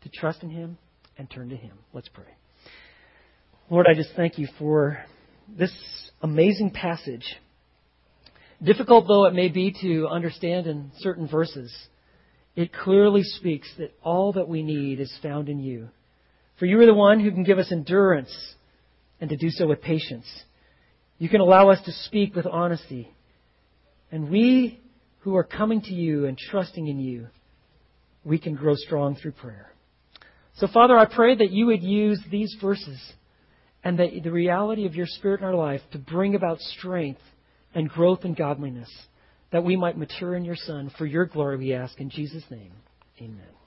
[0.02, 0.78] to trust in Him
[1.18, 1.78] and turn to Him.
[1.92, 2.26] Let's pray.
[3.70, 5.04] Lord, I just thank you for
[5.48, 5.72] this
[6.22, 7.26] amazing passage.
[8.64, 11.74] Difficult though it may be to understand in certain verses,
[12.56, 15.90] it clearly speaks that all that we need is found in you.
[16.60, 18.34] For you are the one who can give us endurance
[19.20, 20.26] and to do so with patience.
[21.18, 23.10] You can allow us to speak with honesty.
[24.12, 24.80] And we
[25.22, 27.28] who are coming to you and trusting in you,
[28.24, 29.72] we can grow strong through prayer.
[30.58, 33.00] So, Father, I pray that you would use these verses
[33.84, 37.20] and the, reality of your Spirit in our life to bring about strength
[37.74, 38.90] and growth in godliness,
[39.52, 40.92] that we might mature in your Son.
[40.98, 42.74] For your glory, we ask in Jesus' name.
[43.22, 43.63] Amen.